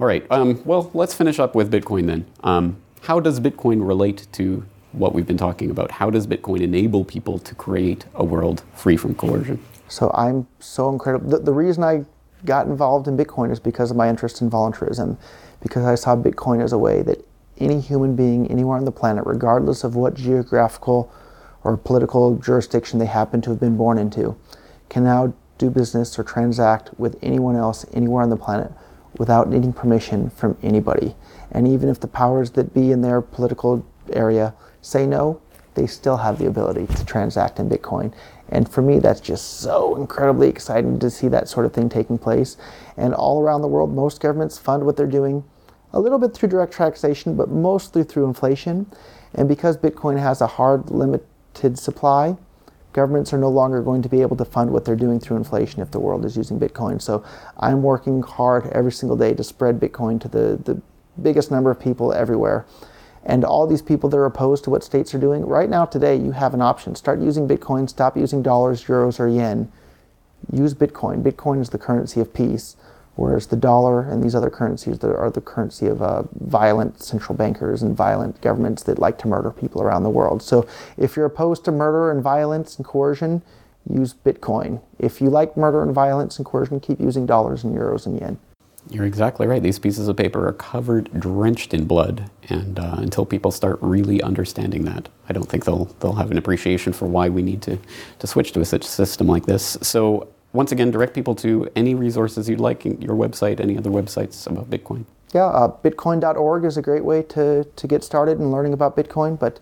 All 0.00 0.06
right. 0.06 0.24
Um, 0.30 0.62
well, 0.64 0.90
let's 0.94 1.12
finish 1.12 1.38
up 1.38 1.54
with 1.54 1.70
Bitcoin 1.70 2.06
then. 2.06 2.26
Um, 2.42 2.78
how 3.02 3.20
does 3.20 3.38
Bitcoin 3.40 3.86
relate 3.86 4.26
to 4.32 4.64
what 4.92 5.14
we've 5.14 5.26
been 5.26 5.38
talking 5.38 5.70
about? 5.70 5.90
How 5.90 6.10
does 6.10 6.26
Bitcoin 6.26 6.60
enable 6.60 7.04
people 7.04 7.38
to 7.38 7.54
create 7.54 8.04
a 8.14 8.24
world 8.24 8.62
free 8.74 8.96
from 8.96 9.14
coercion? 9.14 9.62
So 9.88 10.10
I'm 10.14 10.46
so 10.58 10.88
incredible. 10.88 11.30
The, 11.30 11.38
the 11.38 11.52
reason 11.52 11.82
I 11.82 12.04
got 12.44 12.66
involved 12.66 13.08
in 13.08 13.16
Bitcoin 13.16 13.50
is 13.50 13.60
because 13.60 13.90
of 13.90 13.96
my 13.96 14.08
interest 14.08 14.40
in 14.40 14.50
voluntaryism, 14.50 15.16
because 15.60 15.84
I 15.84 15.94
saw 15.94 16.16
Bitcoin 16.16 16.62
as 16.62 16.72
a 16.72 16.78
way 16.78 17.02
that 17.02 17.26
any 17.58 17.80
human 17.80 18.16
being 18.16 18.50
anywhere 18.50 18.78
on 18.78 18.84
the 18.84 18.92
planet, 18.92 19.24
regardless 19.26 19.84
of 19.84 19.94
what 19.94 20.14
geographical 20.14 21.12
or 21.62 21.76
political 21.76 22.36
jurisdiction 22.36 22.98
they 22.98 23.06
happen 23.06 23.40
to 23.42 23.50
have 23.50 23.60
been 23.60 23.76
born 23.76 23.98
into, 23.98 24.36
can 24.88 25.04
now 25.04 25.34
do 25.58 25.70
business 25.70 26.18
or 26.18 26.24
transact 26.24 26.90
with 26.98 27.18
anyone 27.22 27.54
else 27.54 27.84
anywhere 27.92 28.22
on 28.22 28.30
the 28.30 28.36
planet 28.36 28.72
without 29.18 29.48
needing 29.50 29.72
permission 29.72 30.30
from 30.30 30.56
anybody. 30.62 31.14
And 31.52 31.68
even 31.68 31.88
if 31.90 32.00
the 32.00 32.08
powers 32.08 32.52
that 32.52 32.72
be 32.72 32.90
in 32.90 33.02
their 33.02 33.20
political 33.20 33.84
area 34.12 34.54
say 34.82 35.06
no, 35.06 35.40
they 35.74 35.86
still 35.86 36.16
have 36.16 36.38
the 36.38 36.46
ability 36.46 36.86
to 36.86 37.04
transact 37.04 37.58
in 37.58 37.68
Bitcoin. 37.68 38.12
And 38.48 38.68
for 38.68 38.82
me, 38.82 38.98
that's 38.98 39.20
just 39.20 39.60
so 39.60 39.94
incredibly 39.96 40.48
exciting 40.48 40.98
to 40.98 41.10
see 41.10 41.28
that 41.28 41.48
sort 41.48 41.66
of 41.66 41.72
thing 41.72 41.88
taking 41.88 42.18
place. 42.18 42.56
And 42.96 43.14
all 43.14 43.40
around 43.40 43.62
the 43.62 43.68
world, 43.68 43.94
most 43.94 44.20
governments 44.20 44.58
fund 44.58 44.84
what 44.84 44.96
they're 44.96 45.06
doing 45.06 45.44
a 45.92 46.00
little 46.00 46.18
bit 46.18 46.34
through 46.34 46.48
direct 46.48 46.72
taxation, 46.72 47.36
but 47.36 47.48
mostly 47.48 48.02
through 48.02 48.26
inflation. 48.26 48.86
And 49.34 49.48
because 49.48 49.76
Bitcoin 49.76 50.18
has 50.18 50.40
a 50.40 50.46
hard, 50.46 50.90
limited 50.90 51.78
supply, 51.78 52.36
governments 52.92 53.32
are 53.32 53.38
no 53.38 53.48
longer 53.48 53.82
going 53.82 54.02
to 54.02 54.08
be 54.08 54.20
able 54.20 54.36
to 54.36 54.44
fund 54.44 54.70
what 54.72 54.84
they're 54.84 54.96
doing 54.96 55.20
through 55.20 55.36
inflation 55.36 55.80
if 55.80 55.90
the 55.90 56.00
world 56.00 56.24
is 56.24 56.36
using 56.36 56.58
Bitcoin. 56.58 57.00
So 57.00 57.24
I'm 57.58 57.82
working 57.82 58.22
hard 58.22 58.66
every 58.68 58.92
single 58.92 59.16
day 59.16 59.34
to 59.34 59.44
spread 59.44 59.78
Bitcoin 59.78 60.20
to 60.22 60.28
the, 60.28 60.60
the 60.64 60.80
biggest 61.22 61.50
number 61.50 61.70
of 61.70 61.78
people 61.78 62.12
everywhere. 62.12 62.66
And 63.24 63.44
all 63.44 63.66
these 63.66 63.82
people 63.82 64.08
that 64.10 64.16
are 64.16 64.24
opposed 64.24 64.64
to 64.64 64.70
what 64.70 64.82
states 64.82 65.14
are 65.14 65.18
doing, 65.18 65.44
right 65.44 65.68
now, 65.68 65.84
today, 65.84 66.16
you 66.16 66.32
have 66.32 66.54
an 66.54 66.62
option. 66.62 66.94
Start 66.94 67.20
using 67.20 67.46
Bitcoin, 67.46 67.88
stop 67.88 68.16
using 68.16 68.42
dollars, 68.42 68.84
euros, 68.84 69.20
or 69.20 69.28
yen. 69.28 69.70
Use 70.50 70.74
Bitcoin. 70.74 71.22
Bitcoin 71.22 71.60
is 71.60 71.70
the 71.70 71.78
currency 71.78 72.20
of 72.20 72.32
peace, 72.32 72.76
whereas 73.16 73.48
the 73.48 73.56
dollar 73.56 74.00
and 74.00 74.22
these 74.24 74.34
other 74.34 74.48
currencies 74.48 75.04
are 75.04 75.30
the 75.30 75.40
currency 75.40 75.86
of 75.86 76.00
uh, 76.00 76.22
violent 76.40 77.02
central 77.02 77.36
bankers 77.36 77.82
and 77.82 77.94
violent 77.94 78.40
governments 78.40 78.82
that 78.84 78.98
like 78.98 79.18
to 79.18 79.28
murder 79.28 79.50
people 79.50 79.82
around 79.82 80.02
the 80.02 80.10
world. 80.10 80.42
So 80.42 80.66
if 80.96 81.14
you're 81.14 81.26
opposed 81.26 81.64
to 81.66 81.72
murder 81.72 82.10
and 82.10 82.22
violence 82.22 82.76
and 82.76 82.86
coercion, 82.86 83.42
use 83.88 84.14
Bitcoin. 84.14 84.80
If 84.98 85.20
you 85.20 85.28
like 85.28 85.56
murder 85.58 85.82
and 85.82 85.94
violence 85.94 86.38
and 86.38 86.46
coercion, 86.46 86.80
keep 86.80 86.98
using 86.98 87.26
dollars 87.26 87.64
and 87.64 87.76
euros 87.76 88.06
and 88.06 88.18
yen. 88.18 88.38
You're 88.88 89.04
exactly 89.04 89.46
right. 89.46 89.62
These 89.62 89.78
pieces 89.78 90.08
of 90.08 90.16
paper 90.16 90.48
are 90.48 90.52
covered, 90.52 91.10
drenched 91.20 91.74
in 91.74 91.84
blood, 91.84 92.30
and 92.48 92.78
uh, 92.78 92.96
until 92.98 93.26
people 93.26 93.50
start 93.50 93.78
really 93.82 94.22
understanding 94.22 94.84
that, 94.86 95.08
I 95.28 95.32
don't 95.32 95.48
think 95.48 95.64
they'll 95.64 95.84
they'll 96.00 96.14
have 96.14 96.30
an 96.30 96.38
appreciation 96.38 96.92
for 96.92 97.06
why 97.06 97.28
we 97.28 97.42
need 97.42 97.62
to 97.62 97.78
to 98.18 98.26
switch 98.26 98.52
to 98.52 98.60
a 98.60 98.64
such 98.64 98.84
system 98.84 99.26
like 99.26 99.46
this. 99.46 99.76
So 99.82 100.28
once 100.52 100.72
again, 100.72 100.90
direct 100.90 101.14
people 101.14 101.34
to 101.36 101.70
any 101.76 101.94
resources 101.94 102.48
you'd 102.48 102.58
like, 102.60 102.84
your 102.84 103.14
website, 103.14 103.60
any 103.60 103.76
other 103.76 103.90
websites 103.90 104.46
about 104.50 104.70
Bitcoin. 104.70 105.04
Yeah, 105.32 105.44
uh, 105.44 105.68
Bitcoin.org 105.84 106.64
is 106.64 106.76
a 106.76 106.82
great 106.82 107.04
way 107.04 107.22
to 107.24 107.64
to 107.64 107.86
get 107.86 108.02
started 108.02 108.38
in 108.38 108.50
learning 108.50 108.72
about 108.72 108.96
Bitcoin, 108.96 109.38
but 109.38 109.60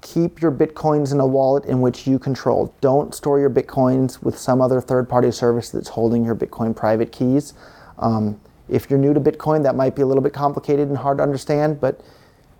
keep 0.00 0.40
your 0.40 0.52
bitcoins 0.52 1.12
in 1.12 1.20
a 1.20 1.26
wallet 1.26 1.64
in 1.64 1.80
which 1.80 2.06
you 2.06 2.18
control. 2.18 2.72
Don't 2.80 3.14
store 3.14 3.40
your 3.40 3.50
bitcoins 3.50 4.22
with 4.22 4.38
some 4.38 4.60
other 4.60 4.80
third-party 4.80 5.32
service 5.32 5.70
that's 5.70 5.88
holding 5.88 6.24
your 6.24 6.36
Bitcoin 6.36 6.74
private 6.74 7.10
keys. 7.10 7.52
Um, 7.98 8.40
if 8.68 8.90
you're 8.90 8.98
new 8.98 9.14
to 9.14 9.20
Bitcoin, 9.20 9.62
that 9.62 9.74
might 9.74 9.94
be 9.96 10.02
a 10.02 10.06
little 10.06 10.22
bit 10.22 10.32
complicated 10.32 10.88
and 10.88 10.96
hard 10.96 11.18
to 11.18 11.22
understand, 11.22 11.80
but 11.80 12.00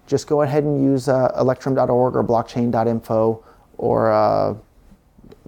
just 0.06 0.26
go 0.26 0.42
ahead 0.42 0.64
and 0.64 0.82
use 0.82 1.08
uh, 1.08 1.32
electrum.org 1.38 2.16
or 2.16 2.24
blockchain.info 2.24 3.44
or 3.76 4.10
uh, 4.10 4.54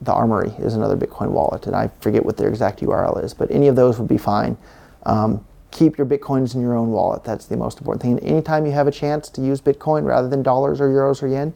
the 0.02 0.12
Armory 0.12 0.52
is 0.58 0.74
another 0.74 0.96
Bitcoin 0.96 1.30
wallet, 1.30 1.66
and 1.66 1.76
I 1.76 1.90
forget 2.00 2.24
what 2.24 2.36
their 2.36 2.48
exact 2.48 2.80
URL 2.80 3.22
is, 3.22 3.34
but 3.34 3.50
any 3.50 3.68
of 3.68 3.76
those 3.76 3.98
would 3.98 4.08
be 4.08 4.18
fine. 4.18 4.56
Um, 5.04 5.44
keep 5.70 5.98
your 5.98 6.06
Bitcoins 6.06 6.54
in 6.54 6.60
your 6.60 6.76
own 6.76 6.90
wallet. 6.90 7.24
That's 7.24 7.46
the 7.46 7.56
most 7.56 7.78
important 7.78 8.02
thing. 8.02 8.12
And 8.12 8.22
anytime 8.22 8.66
you 8.66 8.72
have 8.72 8.86
a 8.86 8.92
chance 8.92 9.28
to 9.30 9.40
use 9.40 9.60
Bitcoin 9.60 10.04
rather 10.04 10.28
than 10.28 10.42
dollars 10.42 10.80
or 10.80 10.88
euros 10.88 11.22
or 11.22 11.28
yen, 11.28 11.54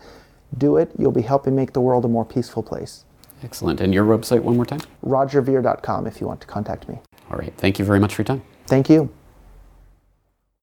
do 0.57 0.77
it. 0.77 0.93
You'll 0.99 1.13
be 1.13 1.23
helping 1.23 1.57
make 1.57 1.73
the 1.73 1.81
world 1.81 2.05
a 2.05 2.09
more 2.09 2.25
peaceful 2.25 2.63
place. 2.63 3.05
Excellent. 3.43 3.81
And 3.81 3.93
your 3.93 4.05
website 4.05 4.41
one 4.43 4.57
more 4.57 4.67
time? 4.67 4.81
RogerVer.com 5.05 6.07
if 6.07 6.21
you 6.21 6.27
want 6.27 6.41
to 6.43 6.47
contact 6.47 6.89
me. 6.89 6.99
All 7.31 7.39
right. 7.39 7.53
Thank 7.57 7.79
you 7.79 7.85
very 7.85 8.01
much 8.01 8.15
for 8.15 8.23
your 8.23 8.27
time. 8.27 8.43
Thank 8.67 8.89
you. 8.91 9.11